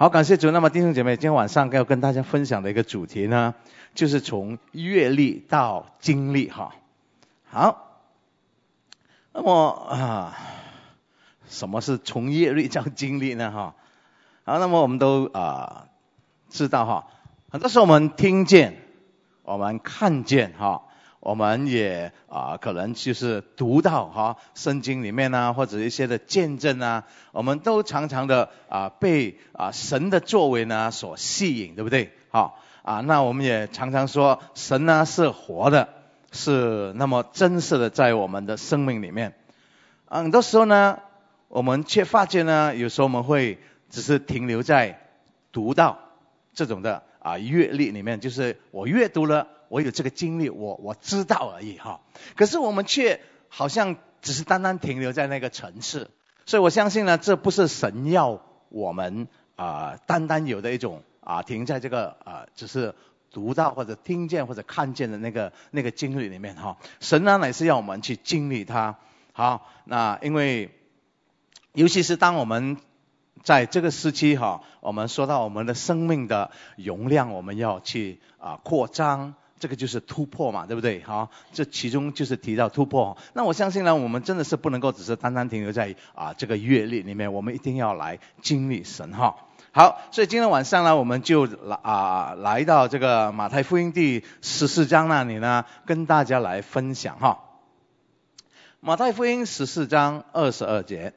[0.00, 0.50] 好，感谢主。
[0.50, 3.54] 那么弟兄姐妹，今天晚上要跟大家分享的一个主题呢，
[3.94, 6.74] 就是从阅历到经历哈。
[7.44, 8.00] 好，
[9.34, 10.38] 那么啊，
[11.50, 13.50] 什么是从阅历到经历呢？
[13.50, 13.74] 哈，
[14.46, 15.88] 好，那么我们都啊
[16.48, 17.06] 知道哈，
[17.50, 18.78] 很多时候我们听见，
[19.42, 20.84] 我们看见哈。
[21.20, 32.12] 我们也啊，可能就是读到哈圣经里面呢，或者一些的见证啊，我们都常常的啊被啊神的作为呢所吸引，对不对？
[32.30, 35.90] 好啊，那我们也常常说神呢是活的，
[36.32, 39.34] 是那么真实的在我们的生命里面。
[40.06, 41.00] 很多时候呢，
[41.48, 43.58] 我们却发现呢，有时候我们会
[43.90, 44.98] 只是停留在
[45.52, 45.98] 读到
[46.54, 49.46] 这种的啊阅历里面，就是我阅读了。
[49.70, 52.00] 我有这个经历，我我知道而已哈。
[52.34, 56.10] 可是我们却好像只是单单停留在那个层次，
[56.44, 62.96] 所以我相信呢，这不是神要我们啊单单有的一种啊停在这个啊只是
[63.30, 66.76] 读到或者听见或者看见的那个那个经历里面哈。
[66.98, 68.96] 神呢乃是要我们去经历它。
[69.32, 70.74] 好，那因为
[71.74, 72.76] 尤其是当我们
[73.44, 79.36] 在这个时期哈，我们说到我们的生命的容量，我们要去啊扩张。
[79.60, 81.02] 这个就是突破嘛，对不对？
[81.02, 83.16] 好，这其中就是提到突破。
[83.34, 89.36] 那我相信呢，我们真的是不能够只是单单停留在啊这个阅历里面，我们一定要来经历神哈。
[89.72, 97.44] 好，所以今天晚上呢，我们就来啊来到这个马太福音第十四章那里呢，跟大家来分享哈。
[98.80, 101.12] 马太福音十四章二十二节。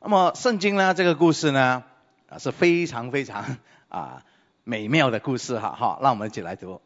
[0.00, 1.84] 那么圣经呢，这个故事呢
[2.28, 3.56] 啊是非常非常。
[3.88, 4.22] 啊，
[4.64, 6.80] 美妙的故事哈，好，让我们一起来读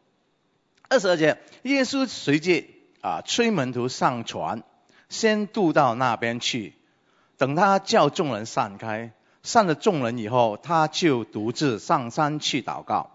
[0.89, 1.37] 二十二节。
[1.63, 2.69] 耶稣随即
[3.01, 4.63] 啊催门徒上船，
[5.09, 6.73] 先渡到那边去。
[7.37, 13.11] 等他叫众人散开，散了众人以后，他就独自上山去祷告。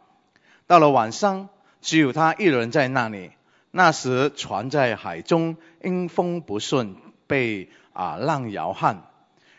[0.66, 1.48] 到了晚上，
[1.80, 3.30] 只有他一人在那里。
[3.70, 6.96] 那时船在海中，因风不顺，
[7.26, 9.04] 被啊浪摇撼。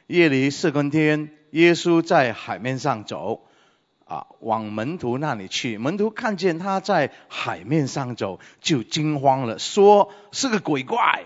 [0.08, 3.46] 夜里四更天，耶稣在海面上走。
[4.10, 5.78] 啊，往门徒那里去。
[5.78, 11.26] 门徒看见他在海面上走，就惊慌了，说是个鬼怪，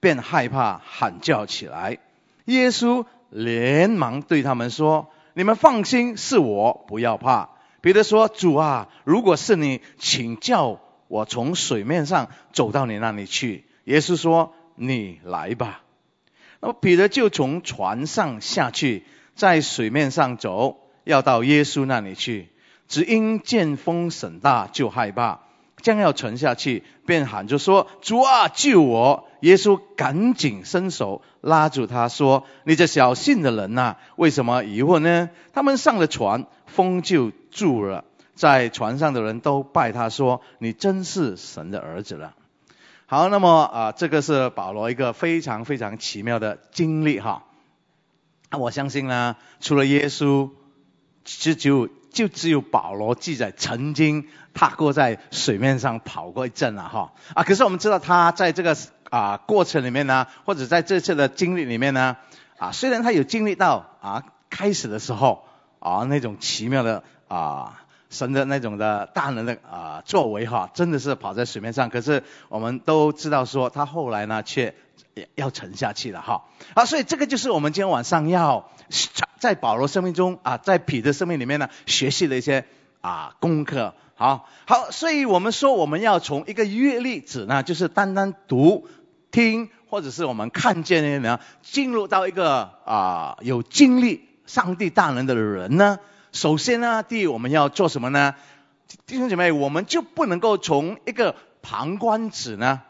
[0.00, 1.98] 便害怕喊叫起来。
[2.46, 15.82] 耶稣连忙对他们说：“你们放心，是我，不要怕。”彼得说：“主啊，如果是你，请叫我从水面上走到你那里去。”耶稣说：“你来吧。”
[16.58, 19.04] 那么彼得就从船上下去，
[19.36, 20.80] 在水面上走。
[21.08, 22.48] 要到耶稣那里去，
[22.86, 25.40] 只因见风甚大，就害怕，
[25.80, 38.04] 将要沉下去，便喊着说：“主啊，救我！”耶稣赶紧伸手拉住他说：“你这小信的人呐，为什么疑惑呢？”他们上了船，风就住了，
[38.34, 42.34] 在船上的人都拜他说：“你真是神的儿子了。”
[43.06, 47.44] 好，那么啊，这个是保罗一个非常非常奇妙的经历哈。
[48.50, 50.50] 那我相信呢，除了耶稣。
[51.40, 57.42] 就就就只有保罗记载曾经踏过在水面上跑过一阵了哈啊！
[57.44, 58.76] 可是我们知道他在这个
[59.10, 62.16] 啊过程里面呢，或者在这次的经历里面呢
[62.56, 65.44] 啊，虽然他有经历到啊开始的时候
[65.78, 74.74] 啊那种奇妙的啊神的那种的大能的啊作为哈，真的是跑在水面上，可是我们都知道说他后来呢却
[75.34, 76.84] 要沉下去了哈啊！
[76.84, 78.70] 所以这个就是我们今天晚上要。
[79.38, 82.64] 在保罗生命中啊，在彼得生命里面呢，学习的一些
[83.02, 88.88] 啊功课，好好，所以我们说我们要从一个阅历子呢，就是单单读、
[89.30, 95.98] 听或者是我们看见的呢，进入到一个啊有经历上帝大能的人呢，
[96.32, 98.34] 首先呢，第一我们要做什么呢？
[99.06, 102.80] 弟兄姐妹，我们就不能够从一个旁观者呢，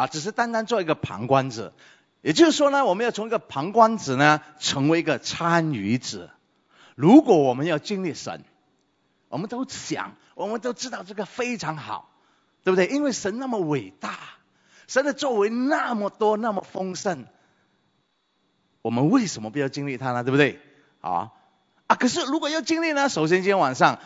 [0.00, 1.74] 啊，只是单单做一个旁观者。
[2.22, 6.30] 也就是说呢，我们要从一个旁观者呢，成为一个参与者。
[6.94, 8.42] 如果我们要经历神，
[9.28, 12.08] 我们都想，我们都知道这个非常好，
[12.64, 12.86] 对不对？
[12.86, 14.18] 因为神那么伟大，
[14.86, 17.26] 神的作为那么多，那么丰盛，
[18.80, 20.24] 我们为什么不要经历他呢？
[20.24, 20.58] 对不对？
[21.02, 21.32] 啊
[21.88, 21.96] 啊！
[21.96, 23.98] 可是如果要经历呢，首先今天晚上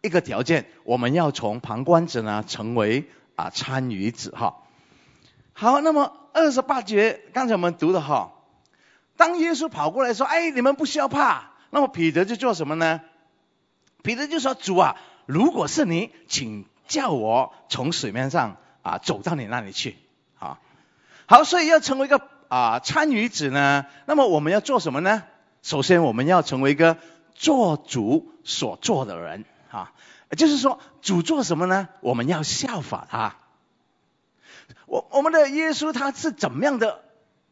[0.00, 4.61] 一个条件，我们要从旁观者呢，成为啊参与者哈。
[5.52, 6.18] 好，那么。
[6.34, 8.32] 二十八节，刚才我们读的哈，
[9.18, 13.02] 当耶稣跑过来说：“哎，你们不需要怕。”那么彼得就做什么呢？
[14.02, 14.96] 彼得就说：“主啊，
[15.26, 19.98] 如果是你，请叫我从水面上啊走到你那里去。”
[20.40, 20.58] 啊，
[21.26, 25.22] 好，所以要成为一个啊参与者呢，那么我们要做什么呢？
[25.60, 26.96] 首先我们要成为一个
[27.34, 29.92] 做主所做的人啊，
[30.34, 31.90] 就是说主做什么呢？
[32.00, 33.36] 我们要效法他。
[34.86, 37.00] 我我们的耶稣他是怎么样的？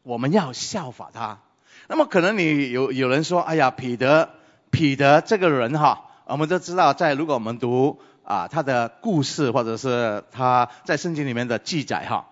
[0.03, 1.39] 我们要效法他。
[1.87, 4.29] 那么可能你有有人说，哎呀，彼得
[4.69, 12.27] 彼得这个人哈，我们都知道，在如果我们读啊他的故事或者是他在圣经里面的记载哈，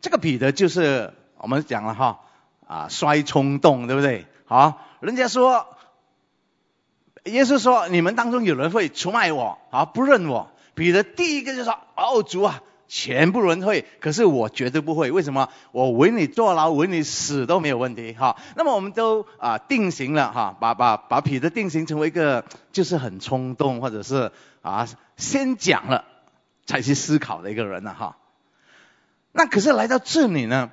[0.00, 2.20] 这个彼得就是我们讲了哈
[2.66, 4.26] 啊摔冲动对不对？
[4.46, 5.66] 好，人家说
[7.24, 12.62] 耶稣说你们当中有人会出卖我啊不认我，彼得第一个就说哦主啊。
[12.88, 15.10] 全部人会，可是我绝对不会。
[15.10, 15.48] 为什么？
[15.72, 18.12] 我为你坐牢，为你死都没有问题。
[18.12, 24.30] 哈，那么我们都啊定型了哈，把把把彼得定型成为一个就是很冲动，或者是
[24.62, 26.04] 啊先讲了
[26.64, 28.16] 才去思考的一个人了哈。
[29.32, 30.70] 那可是来到这里呢，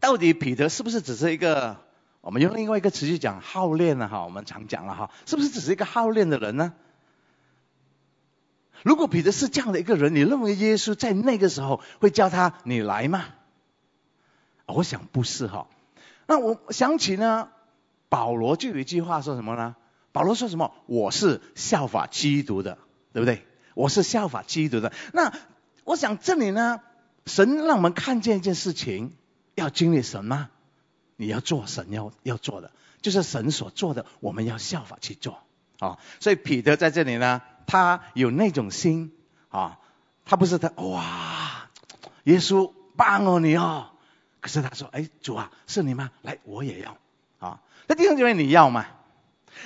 [0.00, 1.76] 到底彼得是不是只是一个？
[2.20, 4.08] 我们用另外一个词去讲好练呢？
[4.08, 6.72] 哈，我们常讲了哈，是不是只是一个好练的人呢？
[8.84, 13.24] 如果彼得是这样的一个人，你认为耶稣在那个时候会叫他你来吗？
[14.66, 15.68] 我想不是哈。
[16.26, 17.48] 那我想起呢，
[18.10, 19.74] 保罗就有一句话说什么呢？
[20.12, 20.74] 保罗说什么？
[20.84, 22.76] 我是效法基督的，
[23.14, 23.46] 对不对？
[23.72, 24.92] 我是效法基督的。
[25.14, 25.32] 那
[25.84, 26.82] 我想这里呢，
[27.24, 29.14] 神让我们看见一件事情，
[29.54, 30.50] 要经历什么？
[31.16, 32.70] 你要做神要要做的，
[33.00, 35.38] 就是神所做的，我们要效法去做
[35.78, 35.98] 啊。
[36.20, 37.40] 所以彼得在这里呢。
[37.66, 39.12] 他有那种心
[39.48, 39.78] 啊，
[40.24, 41.68] 他不是他哇，
[42.24, 43.88] 耶稣棒哦你哦，
[44.40, 46.10] 可是他说哎主啊是你吗？
[46.22, 46.96] 来我也要
[47.38, 48.86] 啊，那弟兄姐妹你要吗？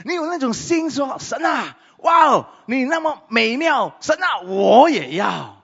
[0.04, 5.62] 你有那种心说神啊哇哦你那么美妙神啊我也要，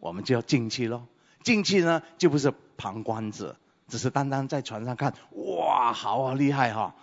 [0.00, 1.02] 我们就要进去喽，
[1.42, 3.56] 进去呢就不是旁观者，
[3.88, 6.94] 只是单单在船上看哇好啊厉害哈，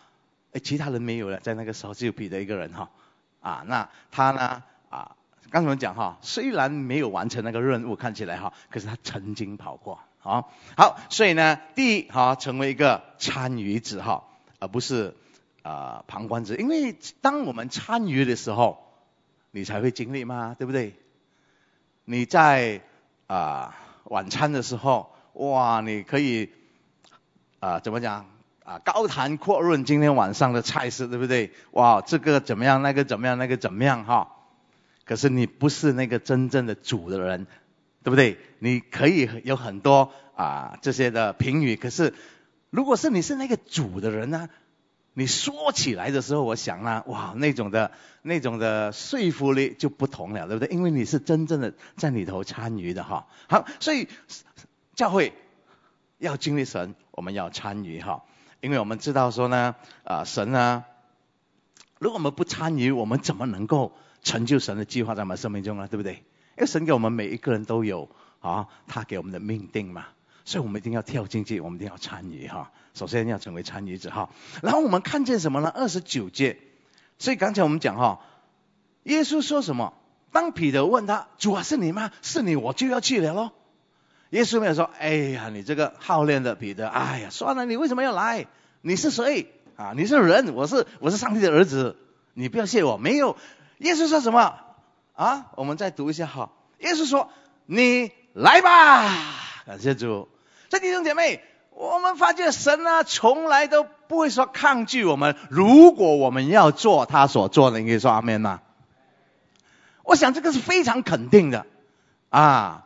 [0.54, 2.90] 哎其他人没有了，在那个时候只有彼得一个人哈。
[3.46, 4.64] 啊，那他呢？
[4.90, 5.16] 啊，
[5.52, 10.46] 刚才我们讲哈，虽然没有完成那个任务，看起来哈，可是他曾经跑过，啊，
[10.76, 14.24] 好，所以呢，第一哈，成为一个参与者哈，
[14.58, 15.16] 而不是
[15.62, 18.84] 啊旁观者，因为当我们参与的时候，
[19.52, 20.96] 你才会经历嘛，对不对？
[22.04, 22.82] 你在
[23.28, 23.76] 啊
[24.06, 26.52] 晚餐的时候，哇，你可以
[27.60, 28.26] 啊怎么讲？
[28.66, 31.52] 啊，高谈阔论今天晚上的菜式，对不对？
[31.70, 32.82] 哇，这个怎么样？
[32.82, 33.38] 那个怎么样？
[33.38, 34.04] 那个怎么样？
[34.06, 34.32] 哈，
[35.06, 37.46] 可是你不是那个真正的主的人，
[38.04, 38.40] 对不对？
[38.58, 42.16] 你可以有很多啊这些的评语，可是
[42.72, 44.50] 如果是你是那个主的人呢？
[45.14, 47.92] 你说起来的时候，我想呢，哇，那种的
[48.24, 50.76] 那种的说服力就不同了，对不对？
[50.76, 53.28] 因为你是真正的在里头参与的哈。
[53.48, 54.08] 好，所以
[54.96, 55.34] 教会
[56.18, 58.24] 要经历神，我们要参与哈。
[58.62, 60.86] 因为我们知道说呢，啊神呢，
[62.00, 63.94] 如果我们不参与，我们怎么能够
[64.24, 65.88] 成就神的计划在我们生命中呢？
[65.88, 66.14] 对不对？
[66.58, 68.10] 因为神给我们每一个人都有
[68.40, 70.06] 啊，他给我们的命定嘛，
[70.46, 72.72] 所以我们一定要跳进去，我们一定要参与哈。
[72.94, 74.30] 首先要成为参与者哈。
[74.62, 75.70] 然后我们看见什么呢？
[75.70, 76.58] 二十九节，
[77.20, 78.22] 所以刚才我们讲哈，
[79.04, 79.94] 耶稣说什么？
[80.32, 82.12] 当彼得问他主啊是你吗？
[82.22, 83.52] 是你，我就要去了喽。
[84.32, 88.48] 耶稣没有说：“哎呀，你这个好练的彼得，哎呀，算了，你为什么要来？
[88.82, 89.94] 你是谁啊？
[89.96, 91.96] 你是人，我是我是上帝的儿子，
[92.34, 93.38] 你不要谢我。”没有，
[93.78, 94.56] 耶稣说什么
[95.14, 95.52] 啊？
[95.56, 96.50] 我们再读一下哈。
[96.80, 97.30] 耶稣说
[97.66, 99.10] ：“你来吧。”
[99.66, 100.28] 感谢主。
[100.70, 105.36] 这弟兄姐妹，我们发现神啊，从来都不会说抗拒我们。
[105.50, 108.62] 如果我们要做他所做的，你可以说阿门吗？
[110.04, 111.66] 我想这个是非常肯定的
[112.30, 112.85] 啊。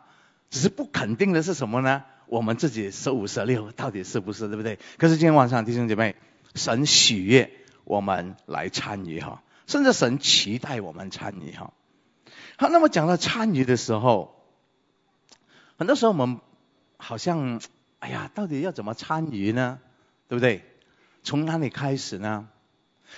[0.50, 2.04] 只是不肯定的是什么呢？
[2.26, 4.78] 我们自己十五十六到底是不是对不对？
[4.98, 6.16] 可是今天晚上弟兄姐妹，
[6.54, 7.50] 神喜悦
[7.84, 11.72] 我们来参与哈，甚至神期待我们参与哈。
[12.56, 14.44] 好，那么讲到参与的时候，
[15.76, 16.40] 很多时候我们
[16.98, 17.60] 好像，
[18.00, 19.78] 哎呀，到底要怎么参与呢？
[20.28, 20.64] 对不对？
[21.22, 22.48] 从哪里开始呢？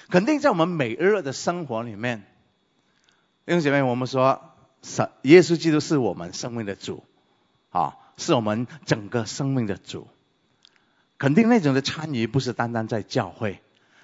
[0.09, 2.25] 肯定在我们每日的生活里面，
[3.45, 7.05] 弟兄姐妹，我们说神耶稣基督是我们生命的主。
[7.73, 10.07] 啊，是我们整个生命的主，
[11.19, 13.61] 肯定那种的参与不是单单在教会，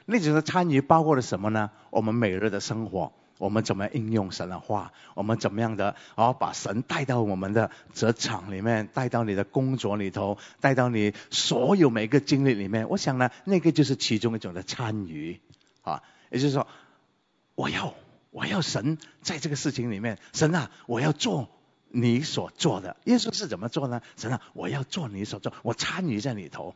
[0.07, 1.71] 那种的参与包括了什么呢？
[1.91, 4.93] 我们每日的生活，我们怎么应用神的话？
[5.13, 12.89] 我们怎么样的啊，把神带到我们的职场里面，带到你的工作里头，带到你所有每个经历里面？
[12.89, 15.41] 我想呢，那个就是其中一种的参与
[15.83, 16.67] 啊，也就是说，
[17.55, 17.93] 我要
[18.31, 21.51] 我要神在这个事情里面，神啊，我要做。
[21.90, 24.02] 你所做的，耶稣是怎么做呢？
[24.16, 26.75] 神啊，我要做你所做，我参与在里头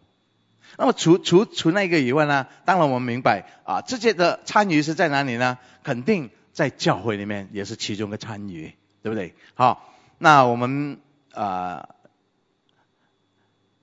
[0.79, 5.59] 那么除除除那个以外呢，当然我们明白啊，这些的参与是在哪里呢？
[5.83, 9.35] 肯定在教会里面也是其中的参与，对不对？
[9.55, 10.99] 好，那我们
[11.35, 11.91] 啊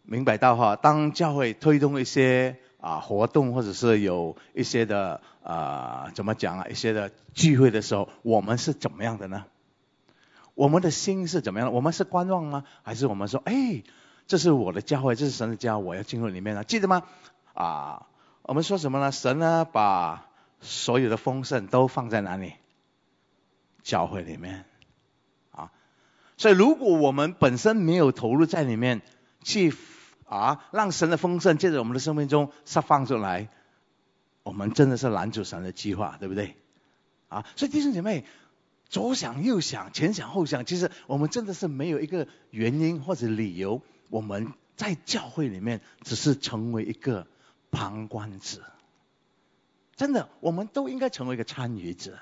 [0.04, 9.46] 明白到哈，当教会推动一些啊活动或者是有一些的啊怎么讲啊一些的聚会的时候，我们是怎么样的呢？
[10.60, 11.74] 我们的心是怎么样的？
[11.74, 12.66] 我们是观望吗？
[12.84, 13.82] 还是我们说，哎，
[14.28, 16.66] 这是我的教会，这是神的家，我要进入里面了？
[16.66, 17.04] 记得吗？
[17.54, 18.08] 啊，
[18.42, 19.14] 我们说什么呢？
[19.14, 20.28] 神呢，把
[20.60, 22.56] 所有的丰盛都放在哪里？
[23.84, 24.66] 教会里面
[25.52, 25.72] 啊。
[26.36, 29.02] 所以，如果我们本身没有投入在里面，
[29.42, 29.74] 去
[30.28, 33.48] 啊，让神的丰盛借着我们的生命中释放出来，
[34.44, 36.58] 我们真的是拦阻神的计划，对不对？
[37.30, 38.26] 啊，所以弟兄姐妹。
[38.90, 47.28] 左想右想，前想后想，其实我们真的是没有一个原因或者理由，我们在教会里面只是成为一个
[47.70, 48.64] 旁观者。
[49.96, 52.18] 真的，我们都应该成为一个参与者。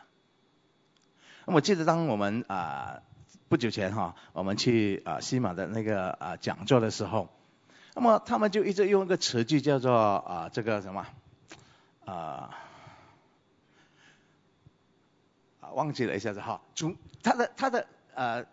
[1.45, 3.01] 那我记得当我们啊
[3.47, 7.29] 不久前哈，我们去啊西马的那个啊讲座的时候，
[7.95, 11.07] 那么他们就一直用一个词句叫做啊这个什么
[12.03, 12.49] 啊。
[15.73, 18.45] 忘记了一下子哈，主他的他的呃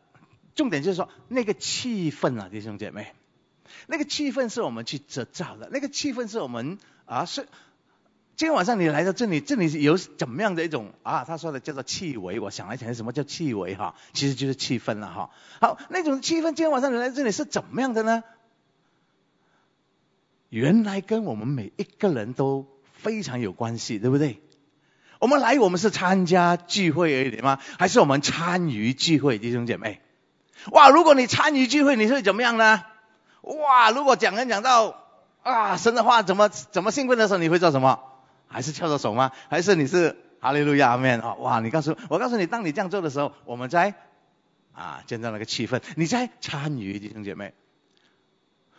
[0.55, 3.13] 重点就是说那个气氛啊，弟兄姐妹，
[3.87, 7.43] 那个气氛是我们去制造的，那个气氛是我们啊是
[8.37, 11.25] 今天晚上你来到这里，这里有怎么样的一种啊？
[11.25, 15.31] 他说的叫做气味，我想来想什么叫气味哈，其实就是气氛了哈。
[15.61, 18.25] 好，那种气氛今天晚上你来这里是怎么样的呢？
[20.49, 24.41] 原来跟我们每一个人都非常有关系，对不对？
[25.21, 27.59] 我们来，我们是参加聚会而已吗？
[27.79, 30.01] 还是我们参与聚会，弟兄姐妹？
[30.73, 30.91] 哇！
[30.91, 32.85] 如果你参与聚会，你会怎么样呢？
[33.43, 33.91] 哇！
[33.91, 35.03] 如果讲人讲到
[35.43, 38.01] 啊神的话，怎么怎么兴奋的时候，你会做什么？
[38.49, 39.33] 还是翘着手吗？
[39.49, 41.35] 还是你是哈利路亚面啊？
[41.35, 41.61] 哇！
[41.61, 43.95] 你告诉我，告诉你，当你这样做的时候，我们在
[44.73, 47.55] 啊见到那个气氛，你在参与，弟兄姐妹。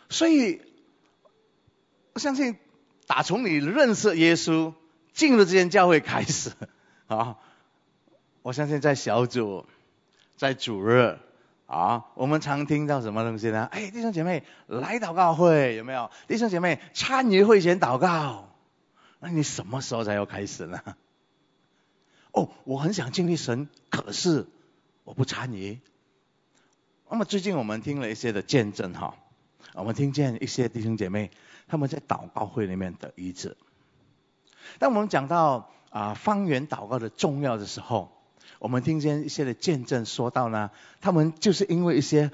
[0.08, 0.60] 所以，
[2.12, 2.56] 我相信，
[3.06, 4.74] 打从你认识耶稣。
[5.16, 6.52] 进入这间教会开始
[7.08, 7.38] 啊，
[8.42, 9.64] 我相信在小组，
[10.36, 11.18] 在主日
[11.66, 13.64] 啊，我们常听到什么东西呢？
[13.72, 16.10] 哎，弟兄姐妹来祷告会有没有？
[16.28, 18.54] 弟兄姐妹参与会前祷告，
[19.18, 20.80] 那你什么时候才要开始呢？
[22.32, 24.46] 哦，我很想经历神，可是
[25.04, 25.80] 我不参与。
[27.08, 29.14] 那么最近我们听了一些的见证哈，
[29.72, 31.30] 我们听见一些弟兄姐妹
[31.68, 33.56] 他们在祷告会里面的医治。
[34.78, 38.10] 当我们讲到啊方言祷告的重要的时候，
[38.58, 40.70] 我们听见一些的见证说到呢，
[41.00, 42.30] 他们就是因为一些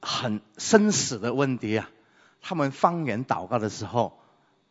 [0.00, 1.90] 很生死的问题啊，
[2.40, 4.18] 他们方言祷告的时候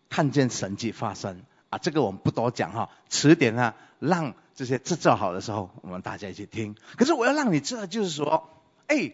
[0.10, 1.43] 看见神迹发生。
[1.70, 6.75] 啊，这个我们不多讲哈，迟点呢让这些制造好的时候，我们大家一起听。
[6.98, 8.50] 可是我要让你知道，就是说，
[8.88, 9.13] 哎，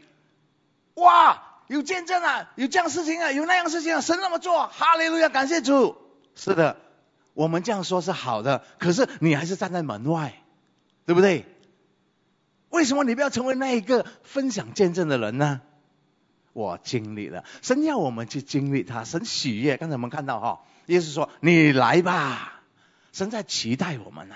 [0.96, 5.98] 哇，有见证啊，有这样事情啊，有那样事情啊，神那么做，哈利路亚，感谢主，
[6.38, 6.78] 是的。
[7.34, 10.42] 我们这样说是好的，可是你还是站在门外，
[11.06, 11.46] 对不对？
[12.70, 15.62] 为什么你不要成为那一个分享见证的人呢？
[16.54, 19.78] 我经历了，神要我们去经历他，神喜悦。
[19.78, 22.62] 刚才我们看到哈，耶稣说：“你来吧。”
[23.14, 24.36] 神在期待我们呢。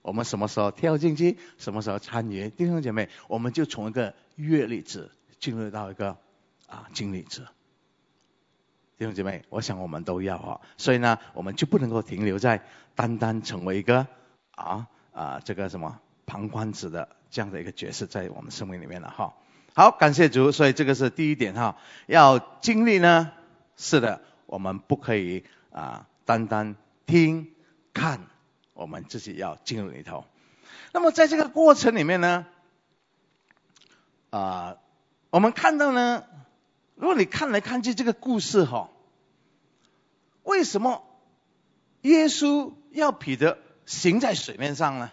[0.00, 2.48] 我们什么时候跳进去，什么时候参与？
[2.48, 6.16] 弟兄姐妹，我们就从一个阅历者进入到一个
[6.66, 7.46] 啊经历者。
[8.98, 12.62] 弟兄姐妹，我想我们都要哈，所以呢，我们就不能够停留在
[12.94, 14.06] 单单成为一个
[14.52, 19.34] 啊啊这个什么旁观者的这样的一个角色在我们生命里面了哈。
[19.74, 21.76] 好，感谢主，所以这个是第一点哈，
[22.06, 23.32] 要经历呢，
[23.76, 26.74] 是的，我们不可以啊单单
[27.04, 27.52] 听
[27.92, 28.22] 看，
[28.72, 30.24] 我们自己要进入里头。
[30.92, 32.46] 那么在这个过程里面呢，
[34.30, 34.78] 啊，
[35.28, 36.24] 我们看到呢。
[36.96, 38.90] 如果你看来看去这个故事哈，
[40.42, 41.04] 为什么
[42.00, 45.10] 耶稣要彼得行在水面上呢？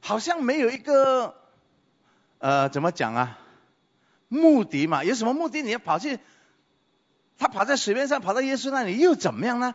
[0.00, 1.34] 好像没有一个
[2.38, 3.38] 呃怎么讲啊？
[4.28, 5.62] 目的嘛，有什么目的？
[5.62, 6.18] 你要跑去，
[7.38, 9.74] 他跑在水面上，跑到耶稣那里又怎么样呢？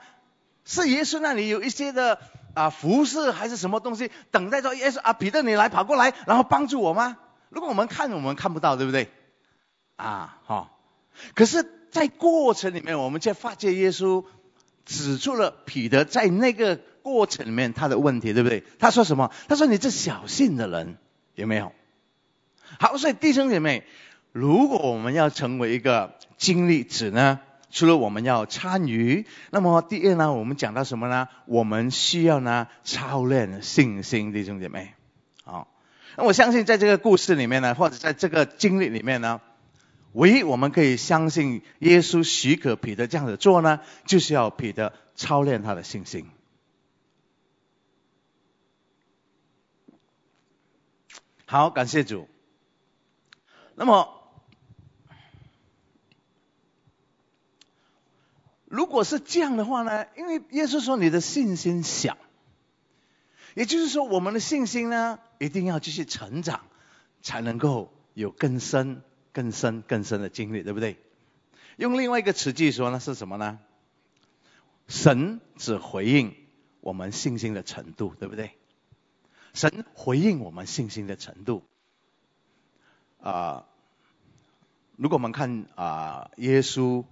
[0.66, 2.20] 是耶稣那里有一些的
[2.54, 5.14] 啊服饰还是什么东西等待着耶稣啊？
[5.14, 7.18] 彼得你来跑过来，然后帮助我吗？
[7.50, 9.10] 如果我们看，我们看不到，对不对？
[9.96, 10.80] 啊，好。
[11.34, 14.24] 可是，在过程里面，我们却发现耶稣
[14.86, 18.64] 指出了彼得在那个过程里面他的问题，对不对？
[18.80, 19.32] 他说什么？
[19.48, 20.98] 他说：“你这小信的人，
[21.36, 21.72] 有没有？”
[22.80, 23.84] 好，所以弟兄姐妹，
[24.32, 27.40] 如果我们要成为一个经历者呢，
[27.72, 31.28] 除了我们要参与，那么第二呢，我们讲到什么呢？
[31.46, 34.94] 我们需要呢操练信心，弟兄姐妹。
[36.18, 39.40] 那我相信在这个故事里面呢，或者在这个经历里面呢，
[40.14, 46.28] 唯一我们可以相信耶稣许可彼得这样子做呢，就是要彼得操练他的信心。
[51.46, 52.28] 好，感谢主。
[53.76, 54.10] 那么，
[58.66, 60.08] 如果是这样的话呢？
[60.18, 62.18] 因为耶稣说你的信心小，
[63.58, 66.62] 也就是说我们的信心呢，一定要继续成长，
[67.24, 69.02] 才能够有更深、
[69.34, 70.96] 更深、更深的经历，对不对？
[71.76, 73.58] 用另外一个词句说呢，是什么呢？
[74.88, 76.36] 神只回应
[76.82, 78.52] 我们信心的程度，对不对？
[79.56, 81.64] 神回应我们信心的程度，
[83.20, 83.66] 啊，
[84.98, 87.06] 如果我们看啊，耶稣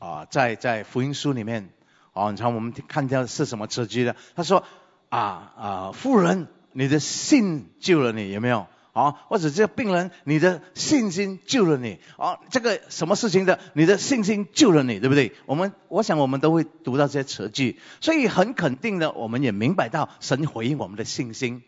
[0.00, 1.70] 啊，在在福音书里面，
[2.12, 4.14] 啊，你看我们看见是什么词句呢？
[4.34, 4.66] 他说
[5.12, 8.66] 啊啊，富人，你的信救了你，有没有？
[8.94, 12.00] 啊，或者这个病人，你的信心救了你。
[12.16, 15.34] 啊，这个什么事情的，你的信心救了你，对不对？
[15.44, 21.62] 我们我想我们都会读到这些词句，所以很肯定的，我们也明白到神回应我们的信心。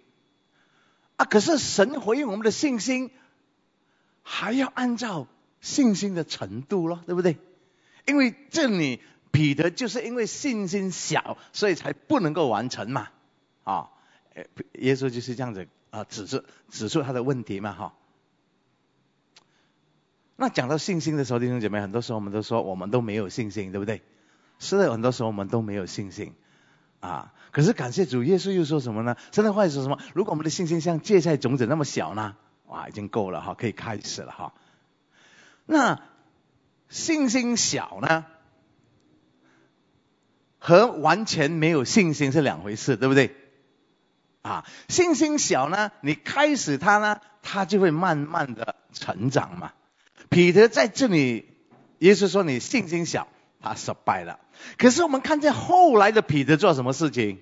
[1.17, 3.11] 啊，可是神回应我们的信心，
[4.23, 5.27] 还要按照
[5.61, 7.37] 信心的程度咯，对不对？
[8.07, 13.09] 因为这里彼得就是因为信心小，所以才不能够完成嘛。
[13.65, 13.91] 啊，
[14.75, 15.67] 耶稣就是这样子。
[15.91, 17.95] 啊，指出指出他的问题嘛，哈。
[20.35, 24.03] 那讲到信心的时候，弟兄姐妹，很多时候我们都说我们都没有信心，对不对？
[24.59, 26.35] 是的，很多时候我们都没有信心
[26.99, 27.33] 啊。
[27.53, 29.17] 可是感谢主，耶稣又说什么呢？
[29.31, 30.01] 神的话说什么？
[30.15, 32.35] 如果我们的信心像芥菜种子那么小呢？
[32.67, 34.55] 哇，已经够了哈，可以开始了哈。
[35.65, 36.03] 那
[36.89, 38.27] 信心小呢，
[40.59, 43.37] 和完全没有信心是两回事，对不对？
[44.45, 49.73] 啊，信心小呢，你开始他呢，他就会慢慢的成长嘛。
[50.29, 51.49] 彼得在这里，
[52.01, 53.27] 耶稣说你信心小，
[53.63, 54.39] 他失败了。
[54.77, 57.41] 可是我们看见后来的彼得做什么事情？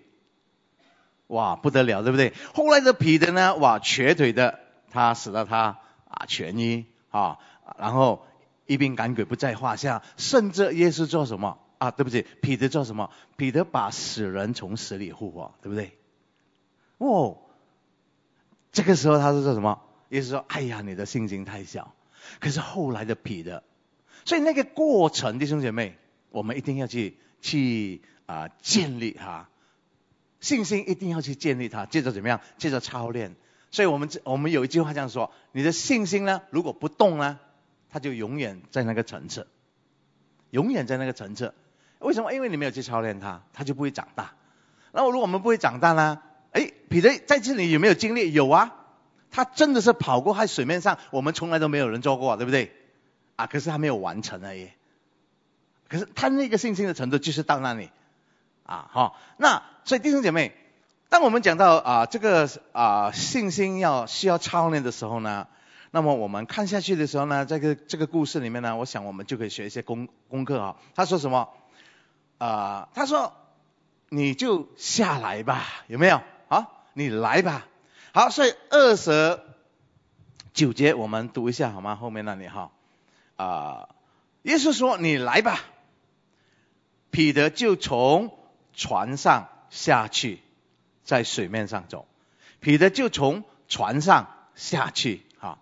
[1.27, 2.35] 哇，不得了，对不对？
[2.55, 4.61] 后来的彼得呢，哇，瘸腿的，
[4.93, 7.39] 他使得他啊痊愈啊，
[7.79, 8.25] 然后
[8.67, 10.05] 一兵赶鬼不在话下。
[10.17, 11.91] 甚至耶稣做什么啊？
[11.91, 13.11] 对不起，彼得做什么？
[13.37, 15.99] 彼得把死人从死里复活，对不对？
[17.03, 17.39] 哦，
[18.71, 19.83] 这个时候他是说什么？
[20.09, 21.95] 也是说，哎呀，你的信心太小。
[22.39, 23.65] 可是后来的彼得，
[24.25, 25.99] 所以那个过程，弟兄姐妹，
[26.31, 29.49] 我们一定要去去啊建立哈
[30.39, 31.87] 信心，一定要去建立它。
[31.87, 32.41] 接着怎么样？
[32.59, 33.35] 接着操练。
[33.73, 37.41] 所以我们我们有一句话这样说：你的信心呢，如果不动呢，
[37.91, 39.49] 它就永远在那个层次，
[40.51, 41.55] 永远在那个层次。
[41.99, 42.33] 为什么？
[42.33, 44.35] 因为你没有去操练它，它就不会长大。
[44.93, 46.23] 那如果我们不会长大呢？
[46.53, 48.33] 哎，彼得在这里有没有经历？
[48.33, 48.75] 有啊，
[49.31, 52.73] 他真的是跑过在水面上，我们从来都没有人做过，对不对？
[53.37, 54.69] 啊，可是他没有完成而已。
[55.89, 57.91] 可是他那个信心的程度就是到那里，
[58.65, 60.55] 啊，好，那所以弟兄姐妹，
[61.09, 65.49] 当我们讲到啊这个啊信心要需要操练的时候呢，
[65.91, 70.77] 那么我们看下去的时候呢，这个这个故事里面呢，我想我们就可以学一些功功课啊。
[70.95, 71.49] 他说什么？
[72.39, 73.35] 啊，他说
[74.09, 76.23] 你就下来吧，有没有？
[76.53, 77.67] 好，你来吧。
[78.13, 79.41] 好，所以二十
[80.53, 81.97] 九节我们读一下好吗？
[81.97, 82.71] 后面那里哈
[83.37, 83.89] 啊，
[84.43, 85.61] 耶稣说：“你来吧。”
[87.11, 88.37] 彼得就从
[88.75, 90.43] 船上下去，
[91.05, 92.07] 在水面上走。
[92.61, 95.59] 彼得就从船上下去，哈。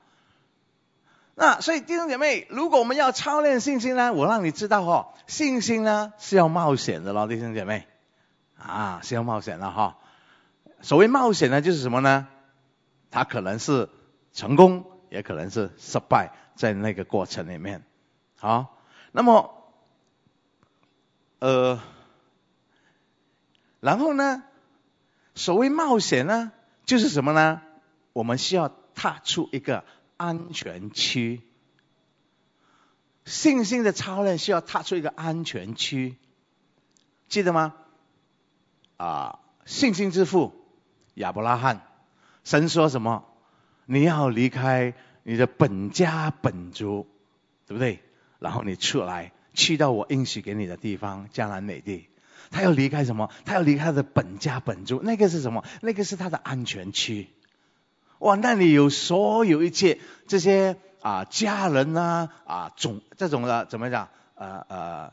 [1.36, 7.86] 那所以弟兄姐妹，如果我们要操练信心呢，我让你知道哈，信心呢是要冒险的咯，弟兄姐妹
[8.58, 9.98] 啊，是要冒险的哈。
[10.82, 12.28] 所谓冒险呢，就是什么呢？
[13.10, 13.88] 它可能是
[14.32, 17.84] 成功，也可能是失败，在那个过程里面。
[18.36, 18.78] 好，
[19.12, 19.72] 那么，
[21.40, 21.80] 呃，
[23.80, 24.42] 然后呢，
[25.34, 26.52] 所谓冒险呢，
[26.84, 27.62] 就是什么呢？
[28.12, 29.84] 我们需要踏出一个
[30.16, 31.42] 安全区。
[33.26, 36.16] 信心的操练需要踏出一个安全区，
[37.28, 37.74] 记得吗？
[38.96, 40.59] 啊，信心之父。
[41.20, 41.80] 亚伯拉罕，
[42.44, 43.24] 神说什么？
[43.86, 47.06] 你要离开你的本家本族，
[47.66, 48.00] 对不对？
[48.38, 52.08] 然后你出来，去到我应许给你的地方——迦南美地。
[52.50, 53.30] 他要离开什么？
[53.44, 55.00] 他要离开他的本家本族。
[55.02, 55.64] 那个是什么？
[55.82, 57.28] 那个是他的安全区。
[58.18, 65.12] 哇，那里有所有一切这些啊家人啊啊种这种的怎么讲呃呃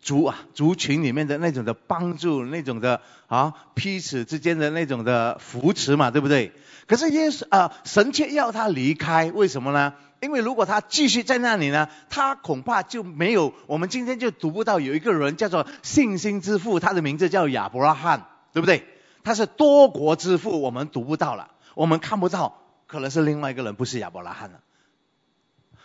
[0.00, 6.52] 族啊族群里面的那种的帮助，那种的啊彼此之间的那种的扶持嘛，对不对？
[6.86, 9.94] 可是耶稣啊神却要他离开，为什么呢？
[10.20, 18.84] 因为如果他继续在那里呢，他恐怕就没有我们今天就读不到有一个人叫做信心之父，他的名字叫亚伯拉罕，对不对？
[19.22, 24.60] 他是多国之父，我们读不到了，我们看不到，可能是另外一个人，不是亚伯拉罕了。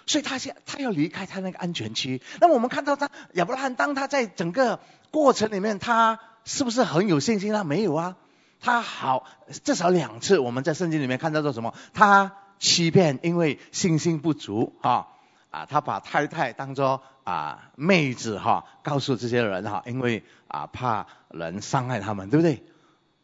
[0.06, 2.22] 所以他现他要离开他那个安全区。
[2.42, 4.80] 那我们看到他亚伯拉罕，当他在整个
[5.12, 7.64] 过程里面，他是不是很有信心啊？
[7.64, 8.16] 没有啊，
[8.60, 9.26] 他好
[9.64, 11.74] 至少两次我们在圣经里面看到做什么？
[11.94, 12.34] 他。
[12.60, 15.10] 欺骗，因为信心不足哈
[15.50, 22.64] 啊，他把太太当做啊妹子哈，告诉这些人哈，因为啊怕人伤害他们，对不对？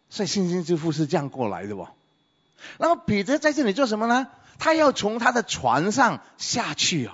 [0.10, 1.88] 所以信心之父是这样过来的哦？
[2.80, 4.28] 那么彼得在这里做什么呢？
[4.60, 7.14] 他要从他的船上下去哦，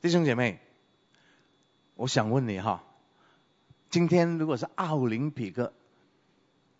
[0.00, 0.58] 弟兄姐妹，
[1.94, 2.82] 我想问你哈，
[3.90, 5.72] 今天如果是奥林匹克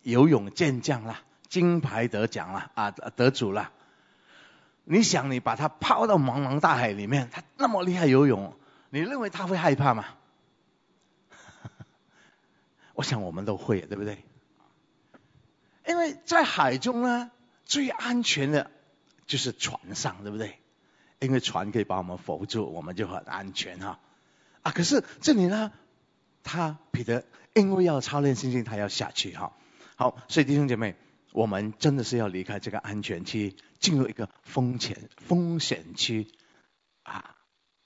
[0.01, 3.71] 游泳健将啦，金牌得奖了啊得主了。
[4.83, 8.55] 你想，你把他抛到茫茫大海里面，他那么厉害游泳，
[8.89, 10.05] 你认为他会害怕吗？
[12.95, 14.25] 我想我们都会，对不对？
[15.87, 17.29] 因为在海中呢，
[17.63, 18.71] 最安全的
[19.31, 20.59] 就是船上，对不对？
[21.19, 23.99] 因为船可以把我们扶住，我们就很安全哈。
[24.61, 25.71] 啊，可是这里呢，
[26.43, 29.53] 他彼得因为要操练信心，他要下去哈。
[29.95, 30.95] 好，所以弟兄姐妹。
[31.33, 36.27] 我们真的是要离开这个安全区，进入一个风险风险区
[37.03, 37.37] 啊！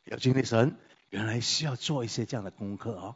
[0.05, 0.75] 要经历神，
[1.11, 3.15] 原来需要做一些这样的功课哦。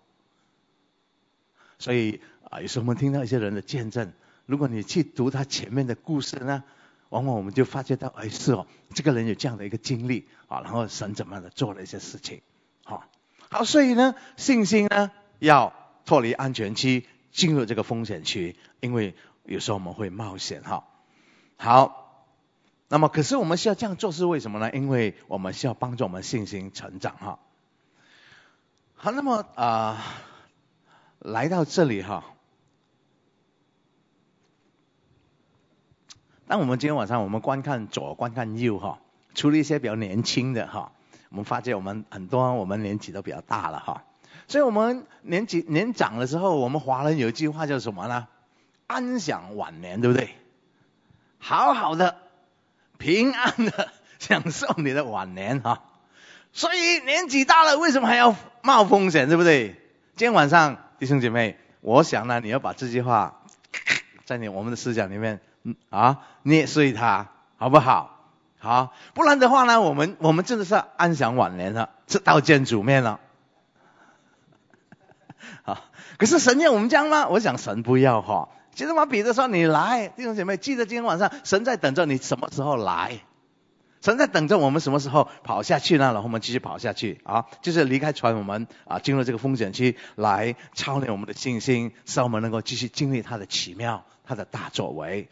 [1.80, 4.13] 所以啊，有时候我们听到一些人的见证，
[4.46, 6.63] 如果你去读他前面的故事呢，
[7.10, 12.41] 往往我们就发觉到，哎，是哦，这个人有这样的一个经历啊，然后神怎么样的做了一些事情，
[12.84, 13.04] 好，
[13.50, 15.74] 好，所以呢，信心呢要
[16.06, 19.15] 脱离安全区，进入这个风险区，因为。
[19.45, 20.84] 有时候我们会冒险哈，
[21.58, 22.28] 好，
[22.88, 24.72] 那么可是我们需要这样做是为什么呢？
[24.72, 27.39] 因为我们需要帮助我们信心成长哈。
[28.93, 30.04] 好，那么啊，
[31.17, 32.26] 来到这里哈，
[36.50, 38.98] 当我们今天晚上我们观看左观看右哈，
[39.36, 40.92] 除了一些比较年轻的哈，
[41.30, 44.04] 我们发现我们很多我们年纪都比较大了哈，
[44.48, 48.28] 所以我们年纪年长的时候，我们华人有一句话叫什么呢？
[48.88, 50.32] 安享晚年，对不对？
[51.38, 52.16] 好好的、
[52.98, 55.84] 平安的享受你的晚年哈。
[56.52, 59.80] 所以年纪大了，为什么还要冒风险，对不对？
[60.16, 63.44] 今天晚上弟兄姐妹，我想呢，你要把这句话
[64.26, 68.15] 在你我们的思想里面嗯啊捏碎它，好不好？
[68.60, 73.19] 好，不然的话呢，我们我们真的是安享晚年了，是刀见主面了。
[75.63, 75.86] 好，
[76.17, 77.28] 可是神要我们这样吗？
[77.30, 78.50] 我想神不要哈。
[78.76, 83.19] 其实嘛，彼得说：“你来，弟兄姐妹，记得今天晚上神在等着你，什么时候来？
[84.02, 86.06] 神在等着我们什么时候跑下去呢？
[86.06, 95.30] 然后我们继续跑下去啊，就是离开船，我们啊进入这个风险区，来操练我们的信心，使我们能够继续经历他的奇妙、他的大作为。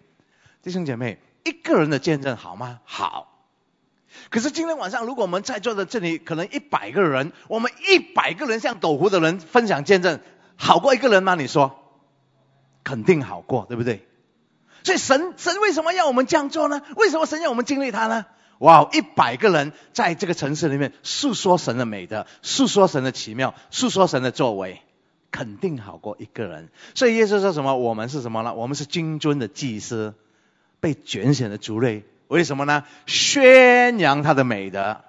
[0.63, 2.79] 弟兄姐妹，一个人的见证好吗？
[2.85, 3.33] 好。
[4.29, 10.19] 可是今天晚上，如果我们在座的这里可能一百个人，我们一百个人像斗湖的人分享见证，
[10.55, 11.35] 好过一个人吗？
[11.35, 11.83] 你说？”
[12.83, 14.07] 肯定好过，对不对？
[14.83, 16.81] 所以神神为什么要我们这样做呢？
[16.95, 18.25] 为什么神要我们经历他呢？
[18.59, 24.81] 哇，一百个人在这个城市里面诉说神的美德，诉说神的奇妙，诉说神的作为，
[25.31, 26.69] 肯定好过一个人。
[26.95, 27.75] 所以耶稣说什么？
[27.75, 28.53] 我们是什么呢？
[28.53, 30.15] 我们是君尊的祭司，
[30.79, 32.03] 被拣选的族类。
[32.27, 32.83] 为什么呢？
[33.05, 35.01] 宣扬他的美德，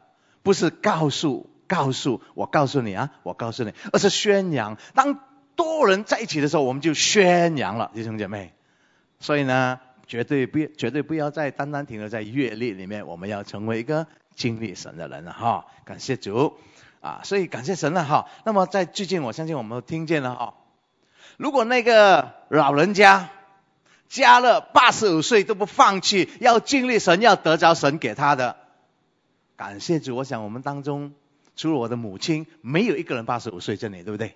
[0.43, 5.21] 不是告诉告诉我告诉你啊，我告诉你，而是宣扬当。
[5.59, 8.53] 多人在一起的时候，我们就宣扬了弟兄姐妹。
[9.19, 15.67] 所以呢，绝对不绝对不要再单单停留在阅历里面，我们要成为一个经历神的人了哈。
[15.85, 16.57] 感谢主
[17.01, 18.29] 啊，所以感谢神了哈。
[18.45, 20.55] 那么在最近，我相信我们都听见了哈。
[21.39, 23.29] 如果那个老人家
[24.09, 28.57] 加了八十五岁都不放弃，要经历神，要得着神给他的，
[29.57, 30.17] 感谢主。
[30.17, 31.13] 我想我们当中，
[31.57, 34.35] 除了我的母亲，没有一个人八十五岁这里，对不对？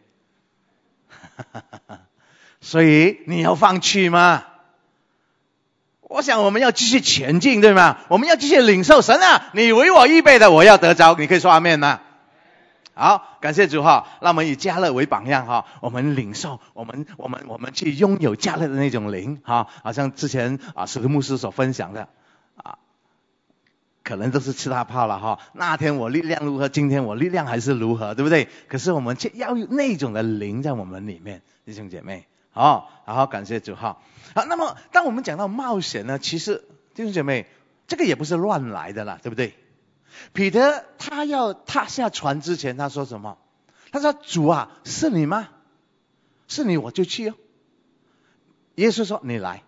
[2.60, 4.44] 所以你要放弃吗？
[6.02, 8.00] 我想我们要继续前进，对吗？
[8.08, 9.50] 我们要继续领受神啊！
[9.54, 11.16] 你为我预备的，我要得着。
[11.18, 12.00] 你可以说阿面吗？
[12.94, 14.06] 好，感谢主哈。
[14.20, 22.08] 那我们以加勒为榜样哈，我们领受，我们我们我们去拥有加勒的那种灵哈，好像之前啊史徒牧师所分享的
[22.56, 22.78] 啊。
[24.04, 25.38] 可能都是吃大炮了哈。
[25.52, 28.48] 那天我力量如何，今天我力量还是如何，对不对？
[28.66, 33.98] 可是我们却要有那种的灵在我们里面，弟兄姐妹，好，好好感谢主哈。
[34.34, 37.46] 好，那么当我们讲到冒险呢，其实弟兄姐妹，
[37.86, 39.54] 这个也不是乱来的啦，对不对？
[40.32, 43.38] 彼得他要踏下船之前，他说什么？
[43.90, 45.48] 他说：“主啊，是你吗？
[46.48, 47.34] 是你，我就去哦。”
[48.76, 49.62] 耶稣说：“你来。”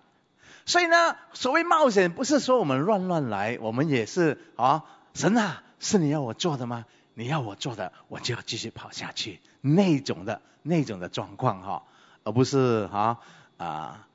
[0.67, 6.87] 所以呢，所谓冒险，不是说我们乱乱来，我们也是啊，神啊，是你要我做的吗？
[7.13, 11.83] 你要我做的，我就要继续跑下去，那种的那种的状况哈，
[12.23, 13.19] 而不是啊
[13.59, 14.09] 啊，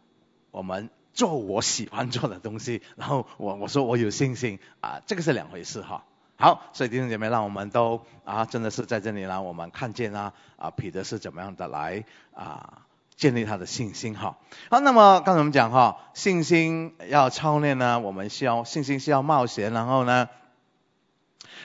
[0.49, 6.03] 我们做我喜欢做的东西，然后我我说我有信心啊，这个是两回事哈。
[6.41, 12.84] 好，所以弟兄姐妹，让我们都啊，真的是在这里呢，我们看见啊啊，彼得是怎么样的来啊
[13.17, 14.38] 建立他的信心哈。
[14.69, 20.30] 好，那么刚才我们讲哈，信心要操练呢，我们需要信心需要冒险，然后呢，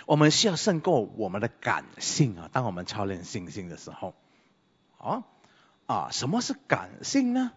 [0.06, 2.50] 我们需要胜过我们的感性啊。
[2.50, 4.12] 当我们操练信心的时候，
[4.98, 5.22] 啊
[5.86, 7.52] 啊，什么是感性呢？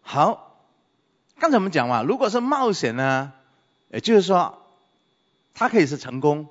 [0.00, 0.56] 好，
[1.38, 3.32] 刚才我们讲嘛，如果是冒险呢，
[3.90, 4.56] 也就是说。
[5.60, 6.48] 它可以是成功，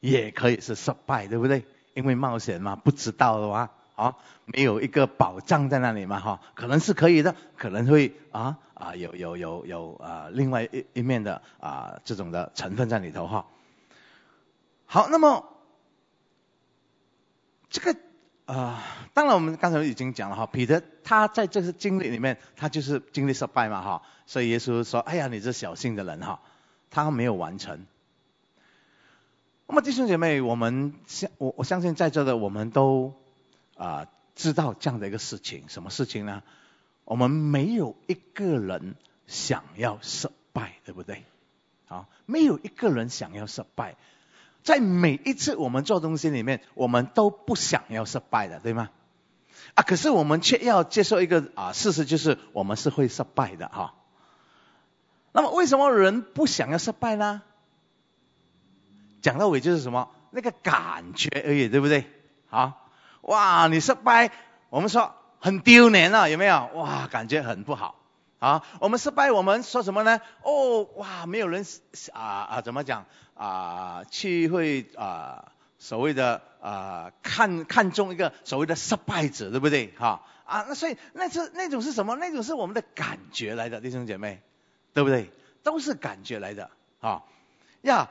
[0.00, 1.64] 也可以是失败，对不对？
[1.94, 13.46] 因为冒险嘛，不知道的话，啊，没有一个保障在那里嘛，哈，可能是可以的，可能会啊啊有有有有啊另外一一面的啊这种的成分在里头哈。
[14.84, 15.48] 好，那么
[17.70, 17.96] 这个
[18.44, 18.84] 啊，
[19.14, 26.42] 当然我们刚才已经讲了哈，彼得他在这次经历里面，他就是经历失败嘛，哈，所以耶稣说：“哎呀，你这小心的人哈，
[26.90, 27.86] 他没有完成。”
[29.72, 33.14] 那么弟兄姐妹，我们相我我相信在座的我们都
[33.74, 36.42] 啊知道这样的一个事情，什么事情呢？
[37.06, 41.24] 我们没有一个人想要失败，对不对？
[41.88, 43.96] 啊，没有一个人想要失败，
[44.62, 48.90] 在每一次我们做东西里面，我们都不想要失败的，对吗？
[49.72, 53.94] 啊，可是我们却要接受一个啊事实，就是我们是会失败的哈。
[55.32, 57.40] 那么为什么人不想要失败呢？
[59.22, 62.04] 讲到尾就是什么那个感觉而已，对不对？
[62.48, 62.90] 好，
[63.22, 64.30] 哇，你失败，
[64.68, 66.68] 我们说很丢脸啊，有没有？
[66.74, 67.94] 哇，感觉很不好。
[68.38, 70.20] 啊，我们失败，我们说什么呢？
[70.42, 71.64] 哦，哇，没有人
[72.12, 74.02] 啊啊，怎么讲啊？
[74.10, 79.94] 去会啊，所谓的啊，看看中一个所谓的失败者，对不对？
[79.96, 82.16] 哈啊，那所以那是那种是什么？
[82.16, 84.42] 那种是我们的感觉来的，弟兄姐妹，
[84.92, 85.30] 对不对？
[85.62, 86.68] 都是感觉来的
[87.00, 87.22] 啊
[87.82, 88.10] 呀。